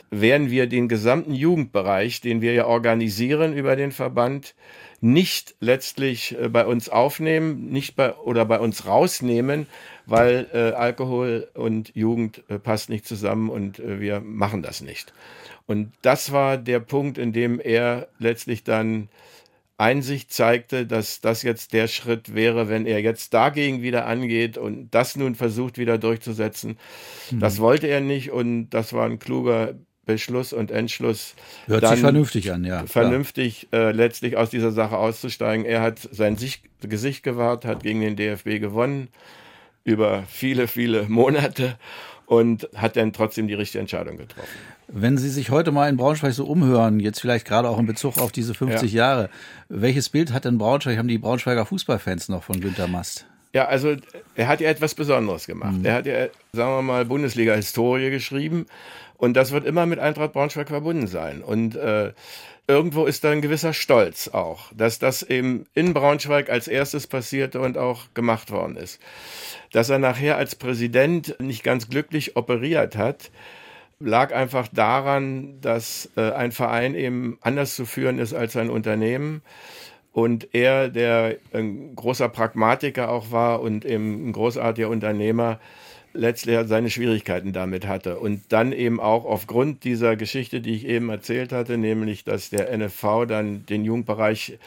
werden 0.09 0.49
wir 0.49 0.67
den 0.67 0.87
gesamten 0.87 1.33
Jugendbereich, 1.33 2.21
den 2.21 2.41
wir 2.41 2.53
ja 2.53 2.65
organisieren 2.65 3.53
über 3.53 3.75
den 3.75 3.91
Verband, 3.91 4.55
nicht 4.99 5.55
letztlich 5.59 6.37
äh, 6.39 6.49
bei 6.49 6.65
uns 6.65 6.89
aufnehmen, 6.89 7.69
nicht 7.69 7.95
bei 7.95 8.15
oder 8.15 8.45
bei 8.45 8.59
uns 8.59 8.85
rausnehmen, 8.85 9.67
weil 10.05 10.47
äh, 10.53 10.75
Alkohol 10.75 11.49
und 11.53 11.95
Jugend 11.95 12.43
äh, 12.47 12.57
passt 12.57 12.89
nicht 12.89 13.07
zusammen 13.07 13.49
und 13.49 13.79
äh, 13.79 13.99
wir 13.99 14.21
machen 14.21 14.63
das 14.63 14.81
nicht. 14.81 15.13
Und 15.67 15.91
das 16.01 16.31
war 16.31 16.57
der 16.57 16.79
Punkt, 16.79 17.17
in 17.17 17.33
dem 17.33 17.59
er 17.59 18.07
letztlich 18.17 18.63
dann 18.63 19.09
Einsicht 19.77 20.33
zeigte, 20.33 20.87
dass 20.87 21.21
das 21.21 21.43
jetzt 21.43 21.73
der 21.73 21.87
Schritt 21.87 22.33
wäre, 22.33 22.67
wenn 22.67 22.87
er 22.87 23.01
jetzt 23.01 23.33
dagegen 23.35 23.83
wieder 23.83 24.07
angeht 24.07 24.57
und 24.57 24.89
das 24.89 25.15
nun 25.15 25.35
versucht 25.35 25.77
wieder 25.77 25.99
durchzusetzen. 25.99 26.79
Mhm. 27.29 27.39
Das 27.39 27.59
wollte 27.59 27.85
er 27.85 28.01
nicht 28.01 28.31
und 28.31 28.71
das 28.71 28.93
war 28.93 29.05
ein 29.05 29.19
kluger 29.19 29.75
Beschluss 30.07 30.53
und 30.53 30.71
Entschluss. 30.71 31.35
Hört 31.67 31.87
sich 31.87 31.99
vernünftig 31.99 32.51
an, 32.51 32.63
ja. 32.63 32.87
Vernünftig 32.87 33.67
äh, 33.71 33.91
letztlich 33.91 34.37
aus 34.37 34.49
dieser 34.49 34.71
Sache 34.71 34.97
auszusteigen. 34.97 35.65
Er 35.65 35.81
hat 35.81 35.99
sein 36.11 36.35
Sicht, 36.37 36.63
Gesicht 36.81 37.21
gewahrt, 37.21 37.65
hat 37.65 37.83
gegen 37.83 38.01
den 38.01 38.15
DFB 38.15 38.59
gewonnen 38.59 39.09
über 39.83 40.23
viele, 40.27 40.67
viele 40.67 41.03
Monate 41.03 41.77
und 42.25 42.67
hat 42.75 42.97
dann 42.97 43.13
trotzdem 43.13 43.47
die 43.47 43.53
richtige 43.53 43.79
Entscheidung 43.79 44.17
getroffen. 44.17 44.49
Wenn 44.89 45.17
Sie 45.17 45.29
sich 45.29 45.49
heute 45.49 45.71
mal 45.71 45.89
in 45.89 45.97
Braunschweig 45.97 46.33
so 46.33 46.45
umhören, 46.45 46.99
jetzt 46.99 47.19
vielleicht 47.19 47.45
gerade 47.45 47.69
auch 47.69 47.79
in 47.79 47.85
Bezug 47.85 48.17
auf 48.19 48.31
diese 48.31 48.53
50 48.53 48.91
ja. 48.91 48.97
Jahre, 48.97 49.29
welches 49.69 50.09
Bild 50.09 50.33
hat 50.33 50.45
denn 50.45 50.57
Braunschweig, 50.57 50.97
haben 50.97 51.07
die 51.07 51.17
Braunschweiger 51.17 51.65
Fußballfans 51.65 52.29
noch 52.29 52.43
von 52.43 52.59
Günter 52.59 52.87
Mast? 52.87 53.25
Ja, 53.57 53.65
also 53.65 53.95
er 54.35 54.47
hat 54.47 54.61
ja 54.61 54.69
etwas 54.69 54.93
Besonderes 54.93 55.47
gemacht. 55.47 55.79
Mhm. 55.79 55.85
Er 55.85 55.93
hat 55.95 56.05
ja, 56.05 56.27
sagen 56.53 56.75
wir 56.75 56.81
mal, 56.83 57.05
Bundesliga-Historie 57.05 58.11
geschrieben 58.11 58.67
und 59.15 59.33
das 59.33 59.51
wird 59.51 59.65
immer 59.65 59.87
mit 59.87 59.97
Eintracht 59.97 60.33
Braunschweig 60.33 60.67
verbunden 60.67 61.07
sein. 61.07 61.41
Und 61.41 61.75
äh, 61.75 62.13
irgendwo 62.67 63.05
ist 63.05 63.23
da 63.23 63.31
ein 63.31 63.41
gewisser 63.41 63.73
Stolz 63.73 64.27
auch, 64.27 64.71
dass 64.75 64.99
das 64.99 65.23
eben 65.23 65.65
in 65.73 65.95
Braunschweig 65.95 66.51
als 66.51 66.67
erstes 66.67 67.07
passierte 67.07 67.59
und 67.59 67.79
auch 67.79 68.13
gemacht 68.13 68.51
worden 68.51 68.77
ist. 68.77 69.01
Dass 69.71 69.89
er 69.89 69.97
nachher 69.97 70.37
als 70.37 70.55
Präsident 70.55 71.35
nicht 71.39 71.63
ganz 71.63 71.89
glücklich 71.89 72.35
operiert 72.37 72.95
hat, 72.95 73.31
lag 73.99 74.35
einfach 74.35 74.67
daran, 74.67 75.59
dass 75.61 76.11
äh, 76.15 76.29
ein 76.29 76.51
Verein 76.51 76.93
eben 76.93 77.39
anders 77.41 77.75
zu 77.75 77.87
führen 77.87 78.19
ist 78.19 78.35
als 78.35 78.55
ein 78.55 78.69
Unternehmen. 78.69 79.41
Und 80.17 80.55
er, 80.55 80.89
der 80.89 81.35
ein 81.53 81.95
großer 81.95 82.27
Pragmatiker 82.27 83.09
auch 83.09 83.29
war 83.29 83.61
und 83.61 83.85
eben 83.85 84.27
ein 84.27 84.31
großartiger 84.31 84.89
Unternehmer, 84.89 85.59
letztlich 86.11 86.57
seine 86.65 86.89
Schwierigkeiten 86.89 87.53
damit 87.53 87.85
hatte. 87.85 88.17
Und 88.17 88.41
dann 88.49 88.71
eben 88.71 88.99
auch 88.99 89.25
aufgrund 89.25 89.83
dieser 89.83 90.15
Geschichte, 90.15 90.59
die 90.59 90.73
ich 90.73 90.87
eben 90.87 91.09
erzählt 91.09 91.51
hatte, 91.51 91.77
nämlich, 91.77 92.23
dass 92.23 92.49
der 92.49 92.75
NFV 92.75 93.27
dann 93.27 93.67
den 93.67 93.85
Jugendbereich 93.85 94.57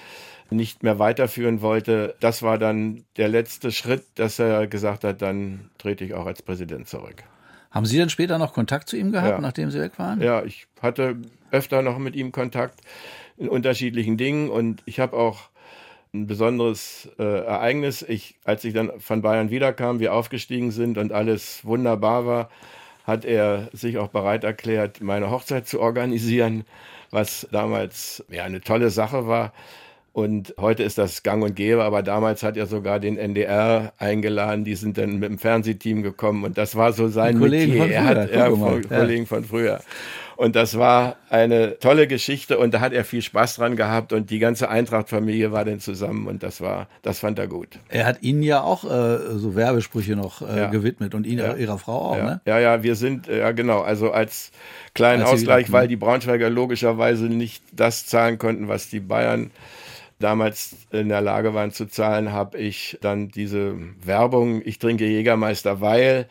nicht 0.51 0.85
mehr 0.85 1.01
weiterführen 1.01 1.63
wollte, 1.63 2.15
das 2.21 2.45
war 2.45 2.57
dann 2.57 3.03
der 3.17 3.27
letzte 3.27 3.73
Schritt, 3.73 4.05
dass 4.15 4.39
er 4.39 4.69
gesagt 4.69 5.03
hat, 5.03 5.21
dann 5.21 5.69
trete 5.79 6.05
ich 6.05 6.15
auch 6.15 6.27
als 6.27 6.43
Präsident 6.43 6.87
zurück. 6.87 7.25
Haben 7.73 7.87
Sie 7.87 7.99
dann 7.99 8.09
später 8.09 8.39
noch 8.39 8.53
Kontakt 8.53 8.89
zu 8.89 8.97
ihm 8.97 9.11
gehabt, 9.11 9.31
ja. 9.31 9.41
nachdem 9.41 9.73
Sie 9.73 9.81
weg 9.81 9.99
waren? 9.99 10.23
Ja, 10.23 10.45
ich 10.45 10.69
hatte 10.81 11.17
öfter 11.51 11.83
noch 11.83 11.99
mit 11.99 12.15
ihm 12.15 12.31
Kontakt 12.31 12.81
in 13.41 13.49
unterschiedlichen 13.49 14.19
Dingen 14.19 14.51
und 14.51 14.83
ich 14.85 15.01
habe 15.01 15.17
auch 15.17 15.49
ein 16.13 16.27
besonderes 16.27 17.09
äh, 17.19 17.23
Ereignis. 17.23 18.05
Ich, 18.07 18.37
als 18.45 18.65
ich 18.65 18.75
dann 18.75 19.01
von 19.01 19.23
Bayern 19.23 19.51
wiederkam, 19.51 19.99
wir 19.99 20.13
aufgestiegen 20.15 20.71
sind 20.71 20.99
und 20.99 21.13
alles 21.13 21.65
wunderbar 21.65 22.27
war, 22.27 22.51
hat 23.05 23.25
er 23.25 23.71
sich 23.73 23.97
auch 23.97 24.09
bereit 24.09 24.45
erklärt, 24.45 25.01
meine 25.01 25.31
Hochzeit 25.31 25.67
zu 25.67 25.81
organisieren, 25.81 26.65
was 27.11 27.49
damals 27.51 28.25
ja 28.29 28.45
eine 28.45 28.61
tolle 28.61 28.91
Sache 28.91 29.27
war. 29.27 29.53
Und 30.13 30.55
heute 30.59 30.83
ist 30.83 30.99
das 30.99 31.23
gang 31.23 31.43
und 31.43 31.55
gäbe, 31.55 31.85
aber 31.85 32.03
damals 32.03 32.43
hat 32.43 32.57
er 32.57 32.67
sogar 32.67 32.99
den 32.99 33.17
NDR 33.17 33.93
eingeladen, 33.97 34.65
die 34.65 34.75
sind 34.75 34.99
dann 34.99 35.21
mit 35.21 35.31
dem 35.31 35.39
Fernsehteam 35.39 36.03
gekommen 36.03 36.45
und 36.45 36.59
das 36.59 36.75
war 36.75 36.93
so 36.93 37.09
sein 37.09 37.39
Kollegen 37.39 37.79
Metier. 37.79 37.79
Von 37.79 37.89
früher, 37.89 37.97
er 37.97 38.07
hat 38.07 38.91
ja. 38.91 38.99
Kollegen 38.99 39.27
von 39.27 39.45
früher. 39.45 39.81
Und 40.41 40.57
das 40.57 40.79
war 40.79 41.17
eine 41.29 41.79
tolle 41.81 42.07
Geschichte 42.07 42.57
und 42.57 42.73
da 42.73 42.81
hat 42.81 42.95
er 42.95 43.05
viel 43.05 43.21
Spaß 43.21 43.57
dran 43.57 43.77
gehabt 43.77 44.15
und 44.15 44.31
die 44.31 44.39
ganze 44.39 44.71
Eintracht-Familie 44.71 45.53
war 45.53 45.67
dann 45.67 45.81
zusammen 45.81 46.27
und 46.27 46.43
das 46.43 46.63
war, 46.63 46.89
das 47.03 47.19
fand 47.19 47.39
er 47.39 47.47
gut. 47.47 47.79
Er 47.91 48.07
hat 48.07 48.23
Ihnen 48.23 48.43
ja 48.43 48.63
auch 48.63 48.85
äh, 48.85 49.19
so 49.37 49.55
Werbesprüche 49.55 50.17
noch 50.17 50.41
äh, 50.41 50.61
ja. 50.61 50.71
gewidmet 50.71 51.15
und 51.15 51.27
Ihnen, 51.27 51.41
ja. 51.41 51.57
Ihrer 51.57 51.77
Frau 51.77 52.13
auch, 52.13 52.17
ja. 52.17 52.25
ne? 52.25 52.41
Ja, 52.47 52.59
ja, 52.59 52.83
wir 52.83 52.95
sind, 52.95 53.29
äh, 53.29 53.41
ja 53.41 53.53
genau, 53.53 53.83
also 53.83 54.13
als 54.13 54.51
kleinen 54.95 55.25
als 55.25 55.33
Ausgleich, 55.33 55.73
weil 55.73 55.89
die 55.89 55.97
Braunschweiger 55.97 56.49
logischerweise 56.49 57.25
nicht 57.25 57.63
das 57.71 58.07
zahlen 58.07 58.39
konnten, 58.39 58.67
was 58.67 58.89
die 58.89 59.01
Bayern 59.01 59.51
damals 60.21 60.75
in 60.91 61.11
der 61.11 61.21
Lage 61.21 61.53
waren 61.53 61.71
zu 61.71 61.85
zahlen, 61.85 62.33
habe 62.33 62.57
ich 62.57 62.97
dann 63.03 63.29
diese 63.29 63.75
Werbung, 64.03 64.63
ich 64.65 64.79
trinke 64.79 65.05
Jägermeister, 65.05 65.83
weil 65.83 66.29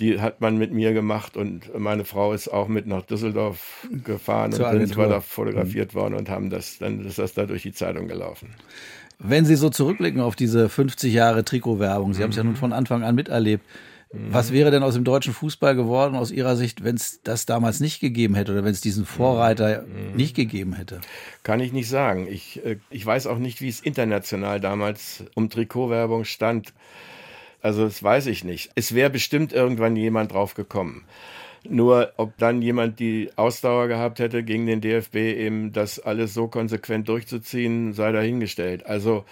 die 0.00 0.20
hat 0.20 0.40
man 0.40 0.56
mit 0.56 0.72
mir 0.72 0.92
gemacht 0.92 1.36
und 1.36 1.78
meine 1.78 2.04
Frau 2.04 2.32
ist 2.32 2.48
auch 2.48 2.68
mit 2.68 2.86
nach 2.86 3.02
Düsseldorf 3.02 3.86
gefahren 4.04 4.52
Zur 4.52 4.68
und 4.70 4.86
sind 4.86 4.98
da 4.98 5.20
fotografiert 5.20 5.94
mhm. 5.94 5.98
worden 5.98 6.14
und 6.14 6.28
haben 6.28 6.50
das, 6.50 6.78
dann 6.78 7.04
ist 7.04 7.18
das 7.18 7.34
da 7.34 7.46
durch 7.46 7.62
die 7.62 7.72
Zeitung 7.72 8.08
gelaufen. 8.08 8.54
Wenn 9.18 9.44
Sie 9.44 9.56
so 9.56 9.68
zurückblicken 9.68 10.22
auf 10.22 10.34
diese 10.34 10.70
50 10.70 11.12
Jahre 11.12 11.44
Trikotwerbung, 11.44 12.14
Sie 12.14 12.20
mhm. 12.20 12.24
haben 12.24 12.30
es 12.30 12.36
ja 12.36 12.44
nun 12.44 12.56
von 12.56 12.72
Anfang 12.72 13.02
an 13.02 13.14
miterlebt. 13.14 13.64
Mhm. 14.12 14.32
Was 14.32 14.52
wäre 14.52 14.70
denn 14.70 14.82
aus 14.82 14.94
dem 14.94 15.04
deutschen 15.04 15.34
Fußball 15.34 15.76
geworden, 15.76 16.16
aus 16.16 16.30
Ihrer 16.30 16.56
Sicht, 16.56 16.82
wenn 16.82 16.96
es 16.96 17.20
das 17.22 17.44
damals 17.44 17.80
nicht 17.80 18.00
gegeben 18.00 18.34
hätte 18.34 18.52
oder 18.52 18.64
wenn 18.64 18.72
es 18.72 18.80
diesen 18.80 19.04
Vorreiter 19.04 19.82
mhm. 19.82 20.16
nicht 20.16 20.34
gegeben 20.34 20.72
hätte? 20.72 21.00
Kann 21.42 21.60
ich 21.60 21.72
nicht 21.72 21.88
sagen. 21.88 22.26
Ich, 22.28 22.64
äh, 22.64 22.78
ich 22.88 23.04
weiß 23.04 23.26
auch 23.26 23.38
nicht, 23.38 23.60
wie 23.60 23.68
es 23.68 23.80
international 23.80 24.60
damals 24.60 25.24
um 25.34 25.50
Trikotwerbung 25.50 26.24
stand. 26.24 26.72
Also 27.62 27.84
das 27.84 28.02
weiß 28.02 28.26
ich 28.26 28.44
nicht. 28.44 28.70
Es 28.74 28.94
wäre 28.94 29.10
bestimmt 29.10 29.52
irgendwann 29.52 29.96
jemand 29.96 30.32
drauf 30.32 30.54
gekommen. 30.54 31.04
Nur 31.68 32.12
ob 32.16 32.36
dann 32.38 32.62
jemand 32.62 33.00
die 33.00 33.30
Ausdauer 33.36 33.88
gehabt 33.88 34.18
hätte, 34.18 34.42
gegen 34.42 34.66
den 34.66 34.80
DFB 34.80 35.16
eben 35.16 35.72
das 35.72 35.98
alles 35.98 36.32
so 36.32 36.48
konsequent 36.48 37.08
durchzuziehen, 37.08 37.92
sei 37.92 38.12
dahingestellt. 38.12 38.86
Also 38.86 39.24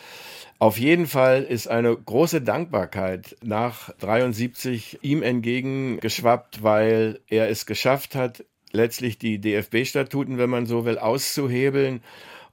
auf 0.59 0.77
jeden 0.77 1.07
Fall 1.07 1.43
ist 1.45 1.69
eine 1.69 1.97
große 1.97 2.43
Dankbarkeit 2.43 3.37
nach 3.43 3.91
73 4.01 4.99
ihm 5.03 5.23
entgegengeschwappt, 5.23 6.63
weil 6.63 7.21
er 7.29 7.49
es 7.49 7.65
geschafft 7.65 8.15
hat, 8.15 8.45
letztlich 8.73 9.19
die 9.19 9.41
DFB-Statuten, 9.41 10.37
wenn 10.37 10.51
man 10.51 10.67
so 10.67 10.85
will, 10.85 10.99
auszuhebeln 10.99 12.03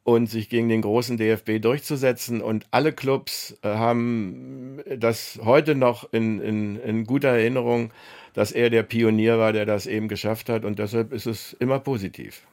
und 0.05 0.27
sich 0.27 0.49
gegen 0.49 0.69
den 0.69 0.83
großen 0.83 1.17
DFB 1.17 1.59
durchzusetzen. 1.59 2.39
Und 2.39 2.67
alle 2.69 2.93
Clubs 2.93 3.57
äh, 3.63 3.69
haben 3.69 4.79
das 4.97 5.39
heute 5.43 5.73
noch 5.73 6.13
in, 6.13 6.39
in, 6.39 6.79
in 6.79 7.05
guter 7.05 7.29
Erinnerung, 7.29 7.89
dass 8.33 8.51
er 8.51 8.69
der 8.69 8.83
Pionier 8.83 9.39
war, 9.39 9.51
der 9.51 9.65
das 9.65 9.87
eben 9.87 10.07
geschafft 10.07 10.47
hat. 10.47 10.63
Und 10.63 10.77
deshalb 10.77 11.11
ist 11.11 11.25
es 11.25 11.53
immer 11.53 11.79
positiv. 11.79 12.43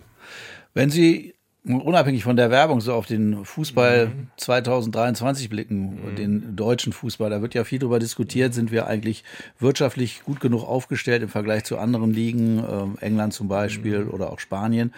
Wenn 0.72 0.88
Sie 0.88 1.34
unabhängig 1.64 2.24
von 2.24 2.36
der 2.36 2.50
Werbung 2.50 2.80
so 2.80 2.94
auf 2.94 3.04
den 3.04 3.44
Fußball 3.44 4.06
mhm. 4.06 4.28
2023 4.38 5.50
blicken, 5.50 6.10
mhm. 6.12 6.16
den 6.16 6.56
deutschen 6.56 6.94
Fußball, 6.94 7.28
da 7.28 7.42
wird 7.42 7.52
ja 7.54 7.64
viel 7.64 7.78
darüber 7.78 7.98
diskutiert, 7.98 8.54
sind 8.54 8.72
wir 8.72 8.86
eigentlich 8.86 9.24
wirtschaftlich 9.60 10.22
gut 10.24 10.40
genug 10.40 10.64
aufgestellt 10.64 11.22
im 11.22 11.28
Vergleich 11.28 11.64
zu 11.64 11.76
anderen 11.76 12.14
Ligen, 12.14 12.64
äh, 13.00 13.04
England 13.04 13.34
zum 13.34 13.48
Beispiel 13.48 14.06
mhm. 14.06 14.10
oder 14.10 14.32
auch 14.32 14.40
Spanien. 14.40 14.92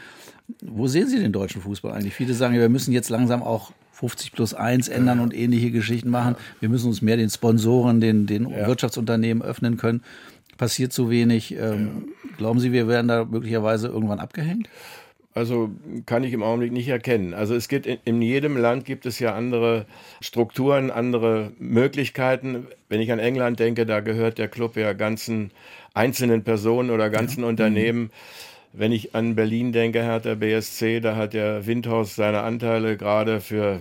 Wo 0.61 0.87
sehen 0.87 1.09
Sie 1.09 1.19
den 1.19 1.33
deutschen 1.33 1.63
Fußball 1.63 1.93
eigentlich? 1.93 2.15
Viele 2.15 2.35
sagen, 2.35 2.55
wir 2.55 2.69
müssen 2.69 2.93
jetzt 2.93 3.09
langsam 3.09 3.43
auch 3.43 3.73
50 3.93 4.33
plus 4.33 4.55
1 4.55 4.89
ändern 4.89 5.21
und 5.21 5.35
ähnliche 5.35 5.71
Geschichten 5.71 6.11
machen. 6.11 6.37
Wir 6.61 6.69
müssen 6.69 6.89
uns 6.89 7.01
mehr 7.01 7.17
den 7.17 7.31
Sponsoren, 7.31 8.01
den, 8.01 8.27
den 8.27 8.51
ja. 8.51 8.67
Wirtschaftsunternehmen 8.67 9.43
öffnen 9.43 9.77
können. 9.77 10.03
Passiert 10.59 10.93
zu 10.93 11.11
wenig. 11.11 11.53
Ähm, 11.53 11.59
ja. 11.61 12.37
Glauben 12.37 12.61
Sie, 12.61 12.73
wir 12.73 12.89
werden 12.89 13.09
da 13.09 13.25
möglicherweise 13.25 13.89
irgendwann 13.89 14.21
abgehängt? 14.21 14.69
Also 15.33 15.71
kann 16.07 16.23
ich 16.23 16.33
im 16.33 16.45
Augenblick 16.45 16.73
nicht 16.73 16.89
erkennen. 16.89 17.35
Also 17.35 17.57
es 17.57 17.69
gibt 17.69 17.87
in, 17.87 17.99
in, 18.05 18.23
jedem 18.23 18.57
Land 18.57 18.85
gibt 18.85 19.05
es 19.05 19.19
ja 19.19 19.35
andere 19.35 19.87
Strukturen, 20.21 20.93
andere 20.93 21.53
Möglichkeiten. 21.59 22.69
Wenn 22.89 23.01
ich 23.01 23.11
an 23.11 23.19
England 23.19 23.59
denke, 23.59 23.85
da 23.85 23.99
gehört 23.99 24.39
der 24.39 24.47
Club 24.47 24.77
ja 24.77 24.93
ganzen 24.93 25.51
einzelnen 25.93 26.45
Personen 26.45 26.91
oder 26.91 27.11
ganzen 27.11 27.41
ja. 27.41 27.49
Unternehmen. 27.49 28.03
Mhm. 28.03 28.11
Wenn 28.77 28.91
ich 28.91 29.15
an 29.15 29.37
Berlin 29.37 29.71
denke, 29.71 30.03
Hertha 30.03 30.35
BSC, 30.35 30.99
da 30.99 31.15
hat 31.15 31.33
der 31.33 31.65
Windhaus 31.65 32.17
seine 32.17 32.41
Anteile 32.43 32.97
gerade 32.97 33.41
für 33.41 33.81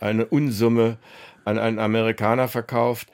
eine 0.00 0.26
Unsumme 0.26 0.98
an 1.44 1.60
einen 1.60 1.78
Amerikaner 1.78 2.48
verkauft. 2.48 3.06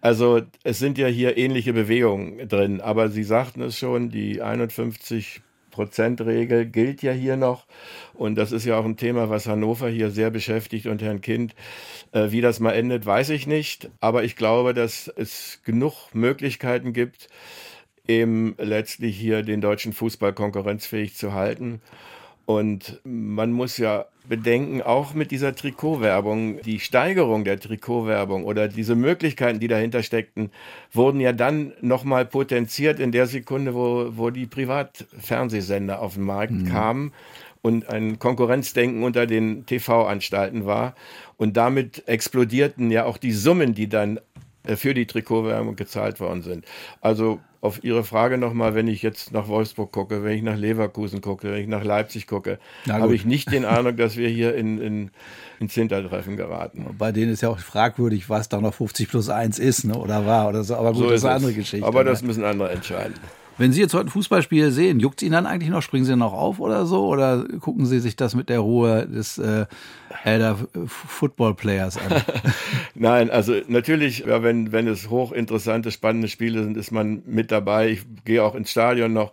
Also 0.00 0.42
es 0.64 0.80
sind 0.80 0.98
ja 0.98 1.06
hier 1.06 1.36
ähnliche 1.36 1.72
Bewegungen 1.72 2.48
drin, 2.48 2.80
aber 2.80 3.10
Sie 3.10 3.22
sagten 3.22 3.62
es 3.62 3.78
schon, 3.78 4.10
die 4.10 4.42
51 4.42 5.42
Prozentregel 5.70 6.66
gilt 6.66 7.00
ja 7.00 7.12
hier 7.12 7.36
noch. 7.36 7.66
Und 8.12 8.34
das 8.34 8.50
ist 8.50 8.64
ja 8.64 8.76
auch 8.76 8.84
ein 8.84 8.96
Thema, 8.96 9.30
was 9.30 9.46
Hannover 9.46 9.88
hier 9.88 10.10
sehr 10.10 10.30
beschäftigt 10.30 10.86
und 10.86 11.00
Herrn 11.00 11.20
Kind. 11.20 11.54
Äh, 12.10 12.32
wie 12.32 12.40
das 12.40 12.58
mal 12.58 12.72
endet, 12.72 13.06
weiß 13.06 13.30
ich 13.30 13.46
nicht. 13.46 13.88
Aber 14.00 14.24
ich 14.24 14.34
glaube, 14.34 14.74
dass 14.74 15.06
es 15.06 15.60
genug 15.64 16.12
Möglichkeiten 16.12 16.92
gibt, 16.92 17.28
eben 18.06 18.54
letztlich 18.58 19.16
hier 19.18 19.42
den 19.42 19.60
deutschen 19.60 19.92
Fußball 19.92 20.32
konkurrenzfähig 20.32 21.14
zu 21.16 21.32
halten. 21.32 21.80
Und 22.44 23.00
man 23.04 23.52
muss 23.52 23.78
ja 23.78 24.06
bedenken, 24.28 24.82
auch 24.82 25.14
mit 25.14 25.30
dieser 25.30 25.54
Trikotwerbung, 25.54 26.60
die 26.62 26.80
Steigerung 26.80 27.44
der 27.44 27.58
Trikotwerbung 27.58 28.44
oder 28.44 28.68
diese 28.68 28.94
Möglichkeiten, 28.94 29.60
die 29.60 29.68
dahinter 29.68 30.02
steckten, 30.02 30.50
wurden 30.92 31.20
ja 31.20 31.32
dann 31.32 31.72
nochmal 31.80 32.24
potenziert 32.24 33.00
in 33.00 33.12
der 33.12 33.26
Sekunde, 33.26 33.74
wo, 33.74 34.08
wo 34.16 34.30
die 34.30 34.46
Privatfernsehsender 34.46 36.00
auf 36.00 36.14
den 36.14 36.24
Markt 36.24 36.52
mhm. 36.52 36.68
kamen 36.68 37.12
und 37.62 37.88
ein 37.88 38.18
Konkurrenzdenken 38.18 39.02
unter 39.04 39.26
den 39.26 39.66
TV-Anstalten 39.66 40.66
war. 40.66 40.94
Und 41.36 41.56
damit 41.56 42.06
explodierten 42.08 42.90
ja 42.90 43.04
auch 43.04 43.18
die 43.18 43.32
Summen, 43.32 43.74
die 43.74 43.88
dann 43.88 44.20
äh, 44.64 44.76
für 44.76 44.94
die 44.94 45.06
Trikotwerbung 45.06 45.76
gezahlt 45.76 46.20
worden 46.20 46.42
sind. 46.42 46.64
Also 47.00 47.40
auf 47.62 47.84
Ihre 47.84 48.02
Frage 48.02 48.38
nochmal, 48.38 48.74
wenn 48.74 48.88
ich 48.88 49.02
jetzt 49.02 49.32
nach 49.32 49.46
Wolfsburg 49.46 49.92
gucke, 49.92 50.24
wenn 50.24 50.36
ich 50.36 50.42
nach 50.42 50.56
Leverkusen 50.56 51.20
gucke, 51.20 51.52
wenn 51.52 51.60
ich 51.60 51.68
nach 51.68 51.84
Leipzig 51.84 52.26
gucke, 52.26 52.58
habe 52.88 53.14
ich 53.14 53.24
nicht 53.24 53.52
den 53.52 53.64
Eindruck, 53.64 53.96
dass 53.98 54.16
wir 54.16 54.28
hier 54.28 54.56
in, 54.56 54.80
in, 54.80 55.10
ins 55.60 55.72
Hintertreffen 55.72 56.36
geraten. 56.36 56.84
Bei 56.98 57.12
denen 57.12 57.32
ist 57.32 57.40
ja 57.40 57.50
auch 57.50 57.60
fragwürdig, 57.60 58.28
was 58.28 58.48
da 58.48 58.60
noch 58.60 58.74
50 58.74 59.08
plus 59.08 59.28
1 59.28 59.60
ist 59.60 59.84
ne, 59.84 59.96
oder 59.96 60.26
war 60.26 60.48
oder 60.48 60.64
so. 60.64 60.74
Aber 60.74 60.90
gut, 60.90 60.98
so 60.98 61.10
das 61.10 61.20
ist 61.20 61.24
eine 61.24 61.34
andere 61.36 61.50
es. 61.52 61.56
Geschichte. 61.56 61.86
Aber 61.86 62.02
das 62.02 62.22
ne? 62.22 62.26
müssen 62.26 62.44
andere 62.44 62.70
entscheiden. 62.72 63.14
Wenn 63.62 63.70
Sie 63.70 63.80
jetzt 63.80 63.94
heute 63.94 64.06
ein 64.06 64.10
Fußballspiel 64.10 64.72
sehen, 64.72 64.98
juckt 64.98 65.22
es 65.22 65.22
Ihnen 65.22 65.34
dann 65.34 65.46
eigentlich 65.46 65.70
noch? 65.70 65.82
Springen 65.82 66.04
Sie 66.04 66.16
noch 66.16 66.32
auf 66.32 66.58
oder 66.58 66.84
so? 66.84 67.06
Oder 67.06 67.46
gucken 67.60 67.86
Sie 67.86 68.00
sich 68.00 68.16
das 68.16 68.34
mit 68.34 68.48
der 68.48 68.58
Ruhe 68.58 69.06
des 69.06 69.38
äh, 69.38 69.66
Elder 70.24 70.58
Football 70.84 71.54
Players 71.54 71.96
an? 71.96 72.24
Nein, 72.96 73.30
also 73.30 73.54
natürlich, 73.68 74.24
ja, 74.26 74.42
wenn, 74.42 74.72
wenn 74.72 74.88
es 74.88 75.10
hochinteressante, 75.10 75.92
spannende 75.92 76.26
Spiele 76.26 76.64
sind, 76.64 76.76
ist 76.76 76.90
man 76.90 77.22
mit 77.24 77.52
dabei. 77.52 77.90
Ich 77.90 78.04
gehe 78.24 78.42
auch 78.42 78.56
ins 78.56 78.72
Stadion 78.72 79.12
noch. 79.12 79.30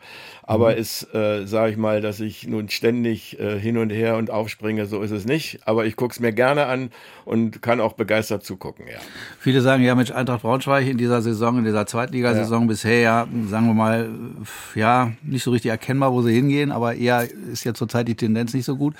Aber 0.50 0.72
mhm. 0.72 0.80
ist, 0.80 1.14
äh, 1.14 1.46
sage 1.46 1.74
ich 1.74 1.78
mal, 1.78 2.02
dass 2.02 2.20
ich 2.20 2.48
nun 2.48 2.70
ständig 2.70 3.40
äh, 3.40 3.60
hin 3.60 3.78
und 3.78 3.92
her 3.92 4.18
und 4.18 4.32
aufspringe, 4.32 4.88
so 4.88 5.00
ist 5.04 5.12
es 5.12 5.26
nicht. 5.26 5.60
Aber 5.68 5.86
ich 5.86 5.96
gucke 5.96 6.12
es 6.12 6.20
mir 6.20 6.34
gerne 6.34 6.66
an 6.66 6.90
und 7.24 7.62
kann 7.62 7.80
auch 7.80 7.94
begeistert 7.94 8.44
zugucken, 8.44 8.88
ja. 8.88 8.98
Viele 9.38 9.62
sagen, 9.62 9.84
ja, 9.84 9.94
Mensch, 9.94 10.10
Eintracht 10.10 10.42
Braunschweig 10.42 10.88
in 10.88 10.98
dieser 10.98 11.22
Saison, 11.22 11.60
in 11.60 11.66
dieser 11.66 11.86
Zweitligasaison 11.86 12.62
ja. 12.62 12.68
bisher, 12.68 13.00
ja, 13.00 13.28
sagen 13.48 13.68
wir 13.68 13.76
mal, 13.76 14.10
ja, 14.74 15.12
nicht 15.22 15.44
so 15.44 15.52
richtig 15.52 15.70
erkennbar, 15.70 16.14
wo 16.14 16.24
sie 16.24 16.34
hingehen, 16.34 16.72
aber 16.72 16.96
eher 16.96 17.28
ist 17.54 17.64
ja 17.64 17.76
zurzeit 17.76 18.08
die 18.08 18.16
Tendenz 18.16 18.56
nicht 18.56 18.66
so 18.66 18.76
gut. 18.76 18.96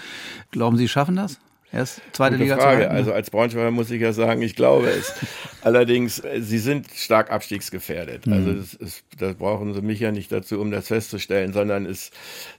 Glauben 0.52 0.78
Sie, 0.78 0.88
schaffen 0.88 1.16
das? 1.16 1.40
Erst 1.72 2.02
zweite 2.14 2.36
Gute 2.36 2.44
Liga 2.44 2.58
Frage. 2.58 2.84
Halten, 2.84 2.96
also 2.96 3.14
als 3.14 3.30
Braunschweiger 3.30 3.70
muss 3.70 3.92
ich 3.92 4.02
ja 4.02 4.12
sagen, 4.12 4.42
ich 4.42 4.56
glaube 4.56 4.90
es. 4.90 5.14
Allerdings, 5.62 6.20
äh, 6.20 6.42
sie 6.42 6.58
sind 6.58 6.88
stark 6.96 7.32
abstiegsgefährdet. 7.32 8.26
Mhm. 8.26 8.34
Also 8.34 8.54
das, 8.54 8.74
ist, 8.74 9.04
das 9.20 9.36
brauchen 9.36 9.74
sie 9.74 9.82
mich 9.82 10.00
ja 10.00 10.12
nicht 10.12 10.32
dazu, 10.32 10.60
um 10.60 10.72
das 10.72 10.88
festzustellen, 10.88 11.54
sondern 11.54 11.86
es 11.86 12.10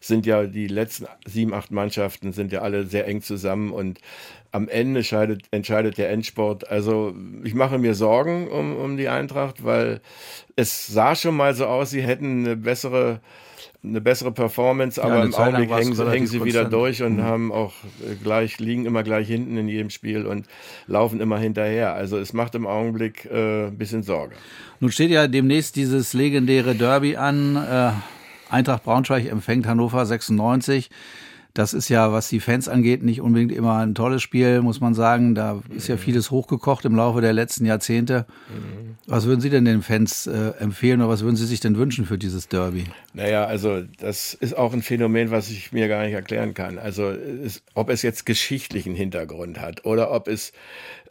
sind 0.01 0.27
ja 0.27 0.45
die 0.47 0.69
letzten 0.69 1.07
sieben, 1.27 1.55
acht 1.55 1.73
Mannschaften 1.73 2.33
sind 2.33 2.53
ja 2.53 2.61
alle 2.63 2.87
sehr 2.87 3.07
eng 3.09 3.21
zusammen 3.21 3.73
und 3.73 3.99
am 4.53 4.69
Ende 4.69 5.05
scheidet, 5.05 5.43
entscheidet 5.51 5.99
der 5.99 6.11
Endsport. 6.11 6.69
Also 6.69 7.15
ich 7.45 7.55
mache 7.55 7.79
mir 7.79 7.95
Sorgen 7.95 8.49
um, 8.49 8.77
um 8.77 8.97
die 8.97 9.09
Eintracht, 9.09 9.65
weil 9.65 10.01
es 10.57 10.87
sah 10.87 11.15
schon 11.15 11.37
mal 11.37 11.55
so 11.55 11.67
aus, 11.67 11.91
sie 11.91 12.03
hätten 12.03 12.45
eine 12.45 12.57
bessere 12.57 13.21
eine 13.83 14.01
bessere 14.01 14.31
Performance, 14.31 15.03
aber 15.03 15.19
ja, 15.19 15.25
im 15.25 15.35
Augenblick 15.35 15.71
hängen 15.71 15.95
sie, 15.95 16.11
hängen 16.11 16.27
sie 16.27 16.45
wieder 16.45 16.67
durch 16.67 17.03
und 17.03 17.17
mhm. 17.17 17.23
haben 17.23 17.53
auch 17.53 17.73
gleich, 18.23 18.59
liegen 18.59 18.85
immer 18.85 19.03
gleich 19.03 19.27
hinten 19.27 19.57
in 19.57 19.69
jedem 19.69 19.89
Spiel 19.89 20.27
und 20.27 20.47
laufen 20.87 21.21
immer 21.21 21.39
hinterher. 21.39 21.95
Also 21.95 22.19
es 22.19 22.35
macht 22.35 22.55
im 22.55 22.67
Augenblick 22.67 23.25
äh, 23.25 23.69
ein 23.69 23.79
bisschen 23.79 24.03
Sorge. 24.03 24.35
Nun 24.81 24.93
steht 24.93 25.11
ja 25.11 25.29
demnächst 25.29 25.77
dieses 25.77 26.13
legendäre 26.13 26.75
Derby 26.75 27.17
an. 27.17 27.57
Äh, 27.57 27.93
Eintracht 28.51 28.85
Braunschweig 28.85 29.31
empfängt 29.31 29.67
Hannover 29.67 30.05
96. 30.05 30.91
Das 31.55 31.75
ist 31.75 31.89
ja, 31.89 32.13
was 32.13 32.29
die 32.29 32.41
Fans 32.41 32.69
angeht, 32.69 33.03
nicht 33.03 33.21
unbedingt 33.21 33.53
immer 33.53 33.79
ein 33.79 33.95
tolles 33.95 34.23
Spiel, 34.23 34.63
muss 34.63 34.81
man 34.81 34.95
sagen. 34.95 35.35
Da 35.35 35.63
ist 35.75 35.89
ja 35.89 35.97
vieles 35.97 36.31
hochgekocht 36.31 36.85
im 36.85 36.95
Laufe 36.95 37.21
der 37.21 37.33
letzten 37.33 37.67
Jahrzehnte. 37.67 38.27
Was 39.07 39.27
würden 39.27 39.41
Sie 39.41 39.51
denn 39.51 39.65
den 39.65 39.83
Fans 39.83 40.27
äh, 40.27 40.53
empfehlen 40.61 41.01
oder 41.01 41.11
was 41.11 41.23
würden 41.23 41.37
Sie 41.37 41.47
sich 41.47 41.59
denn 41.61 41.77
wünschen 41.77 42.07
für 42.07 42.19
dieses 42.19 42.49
Derby? 42.49 42.85
Naja, 43.15 43.45
also 43.45 43.83
das 43.99 44.35
ist 44.35 44.57
auch 44.57 44.73
ein 44.73 44.83
Phänomen, 44.83 45.33
was 45.33 45.51
ich 45.51 45.73
mir 45.73 45.89
gar 45.89 46.05
nicht 46.05 46.15
erklären 46.15 46.55
kann. 46.55 46.79
Also 46.79 47.11
es, 47.11 47.63
ob 47.75 47.91
es 47.91 48.03
jetzt 48.03 48.27
geschichtlichen 48.27 48.95
Hintergrund 48.95 49.61
hat 49.61 49.85
oder 49.85 50.13
ob 50.13 50.29
es 50.29 50.53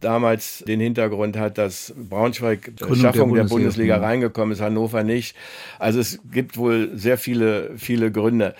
damals 0.00 0.64
den 0.66 0.80
Hintergrund 0.80 1.36
hat, 1.36 1.58
dass 1.58 1.92
Braunschweig 1.96 2.76
Gründung 2.78 2.96
Schaffung 2.96 3.34
der 3.34 3.44
Bundesliga, 3.44 3.44
der 3.44 3.54
Bundesliga 3.54 3.96
reingekommen 3.98 4.52
ist, 4.52 4.62
Hannover 4.62 5.04
nicht. 5.04 5.36
Also 5.78 6.00
es 6.00 6.20
gibt 6.32 6.56
wohl 6.56 6.90
sehr 6.94 7.18
viele, 7.18 7.72
viele 7.76 8.10
Gründe. 8.10 8.54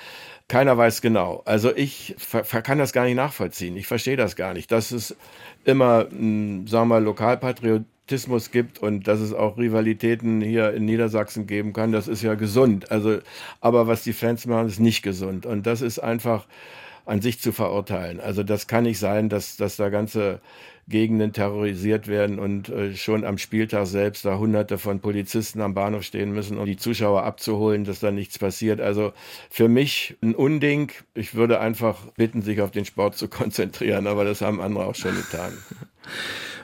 Keiner 0.50 0.76
weiß 0.76 1.00
genau. 1.00 1.42
Also 1.44 1.72
ich 1.76 2.16
kann 2.64 2.78
das 2.78 2.92
gar 2.92 3.04
nicht 3.04 3.14
nachvollziehen. 3.14 3.76
Ich 3.76 3.86
verstehe 3.86 4.16
das 4.16 4.34
gar 4.34 4.52
nicht. 4.52 4.72
Dass 4.72 4.90
es 4.90 5.14
immer, 5.64 6.06
sagen 6.10 6.66
wir 6.66 6.84
mal, 6.86 7.04
Lokalpatriotismus 7.04 8.50
gibt 8.50 8.80
und 8.80 9.06
dass 9.06 9.20
es 9.20 9.32
auch 9.32 9.58
Rivalitäten 9.58 10.40
hier 10.40 10.74
in 10.74 10.86
Niedersachsen 10.86 11.46
geben 11.46 11.72
kann, 11.72 11.92
das 11.92 12.08
ist 12.08 12.22
ja 12.22 12.34
gesund. 12.34 12.90
Also, 12.90 13.20
aber 13.60 13.86
was 13.86 14.02
die 14.02 14.12
Fans 14.12 14.44
machen, 14.46 14.66
ist 14.66 14.80
nicht 14.80 15.02
gesund. 15.02 15.46
Und 15.46 15.68
das 15.68 15.82
ist 15.82 16.00
einfach 16.00 16.46
an 17.10 17.20
sich 17.20 17.40
zu 17.40 17.50
verurteilen. 17.50 18.20
Also 18.20 18.44
das 18.44 18.68
kann 18.68 18.84
nicht 18.84 19.00
sein, 19.00 19.28
dass, 19.28 19.56
dass 19.56 19.76
da 19.76 19.88
ganze 19.88 20.40
Gegenden 20.88 21.32
terrorisiert 21.32 22.06
werden 22.06 22.38
und 22.38 22.68
äh, 22.68 22.94
schon 22.94 23.24
am 23.24 23.36
Spieltag 23.36 23.86
selbst 23.86 24.24
da 24.24 24.38
hunderte 24.38 24.78
von 24.78 25.00
Polizisten 25.00 25.60
am 25.60 25.74
Bahnhof 25.74 26.04
stehen 26.04 26.32
müssen, 26.32 26.56
um 26.56 26.66
die 26.66 26.76
Zuschauer 26.76 27.24
abzuholen, 27.24 27.84
dass 27.84 27.98
da 27.98 28.12
nichts 28.12 28.38
passiert. 28.38 28.80
Also 28.80 29.12
für 29.50 29.68
mich 29.68 30.16
ein 30.22 30.36
Unding. 30.36 30.92
Ich 31.14 31.34
würde 31.34 31.60
einfach 31.60 31.96
bitten, 32.16 32.42
sich 32.42 32.60
auf 32.60 32.70
den 32.70 32.84
Sport 32.84 33.16
zu 33.16 33.26
konzentrieren, 33.28 34.06
aber 34.06 34.24
das 34.24 34.40
haben 34.40 34.60
andere 34.60 34.86
auch 34.86 34.94
schon 34.94 35.16
getan. 35.16 35.52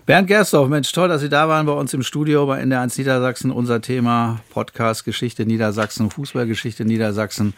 Bernd 0.06 0.28
Gerstorf, 0.28 0.68
Mensch, 0.68 0.92
toll, 0.92 1.08
dass 1.08 1.22
Sie 1.22 1.28
da 1.28 1.48
waren 1.48 1.66
bei 1.66 1.72
uns 1.72 1.92
im 1.92 2.04
Studio 2.04 2.46
bei 2.46 2.62
NDR1 2.62 2.98
Niedersachsen. 2.98 3.50
Unser 3.50 3.80
Thema 3.80 4.40
Podcast 4.50 5.04
Geschichte 5.04 5.44
Niedersachsen, 5.44 6.10
Fußballgeschichte 6.10 6.84
Niedersachsen. 6.84 7.54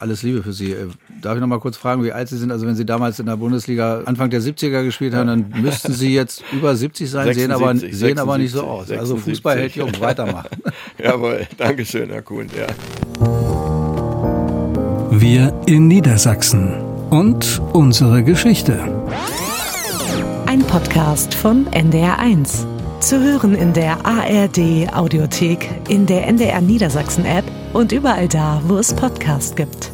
Alles 0.00 0.22
Liebe 0.22 0.42
für 0.42 0.54
Sie. 0.54 0.72
Äh, 0.72 0.86
darf 1.20 1.34
ich 1.34 1.42
noch 1.42 1.46
mal 1.46 1.60
kurz 1.60 1.76
fragen, 1.76 2.02
wie 2.02 2.10
alt 2.10 2.26
Sie 2.26 2.38
sind? 2.38 2.50
Also 2.50 2.66
wenn 2.66 2.74
Sie 2.74 2.86
damals 2.86 3.18
in 3.18 3.26
der 3.26 3.36
Bundesliga 3.36 4.00
Anfang 4.06 4.30
der 4.30 4.40
70er 4.40 4.82
gespielt 4.82 5.12
haben, 5.12 5.26
dann 5.26 5.52
müssten 5.60 5.92
Sie 5.92 6.14
jetzt 6.14 6.42
über 6.52 6.74
70 6.74 7.10
sein, 7.10 7.26
76, 7.26 7.42
sehen, 7.42 7.52
aber, 7.52 7.66
76, 7.74 7.98
sehen 7.98 8.18
aber 8.18 8.38
nicht 8.38 8.52
so 8.52 8.62
aus. 8.62 8.86
76. 8.86 8.98
Also 8.98 9.16
Fußball 9.18 9.58
hält 9.58 9.76
jung, 9.76 9.92
weitermachen. 10.00 10.48
Jawohl, 10.98 11.46
Dankeschön, 11.58 12.08
Herr 12.08 12.22
Kuhn. 12.22 12.46
Ja. 12.58 12.66
Wir 15.10 15.52
in 15.66 15.86
Niedersachsen 15.86 16.80
und 17.10 17.60
unsere 17.74 18.22
Geschichte. 18.24 18.80
Ein 20.46 20.60
Podcast 20.60 21.34
von 21.34 21.66
NDR1. 21.66 22.69
Zu 23.00 23.18
hören 23.18 23.54
in 23.54 23.72
der 23.72 24.04
ARD 24.04 24.92
Audiothek, 24.92 25.70
in 25.88 26.04
der 26.04 26.26
NDR 26.26 26.60
Niedersachsen 26.60 27.24
App 27.24 27.44
und 27.72 27.92
überall 27.92 28.28
da, 28.28 28.60
wo 28.66 28.76
es 28.76 28.92
Podcasts 28.94 29.56
gibt. 29.56 29.90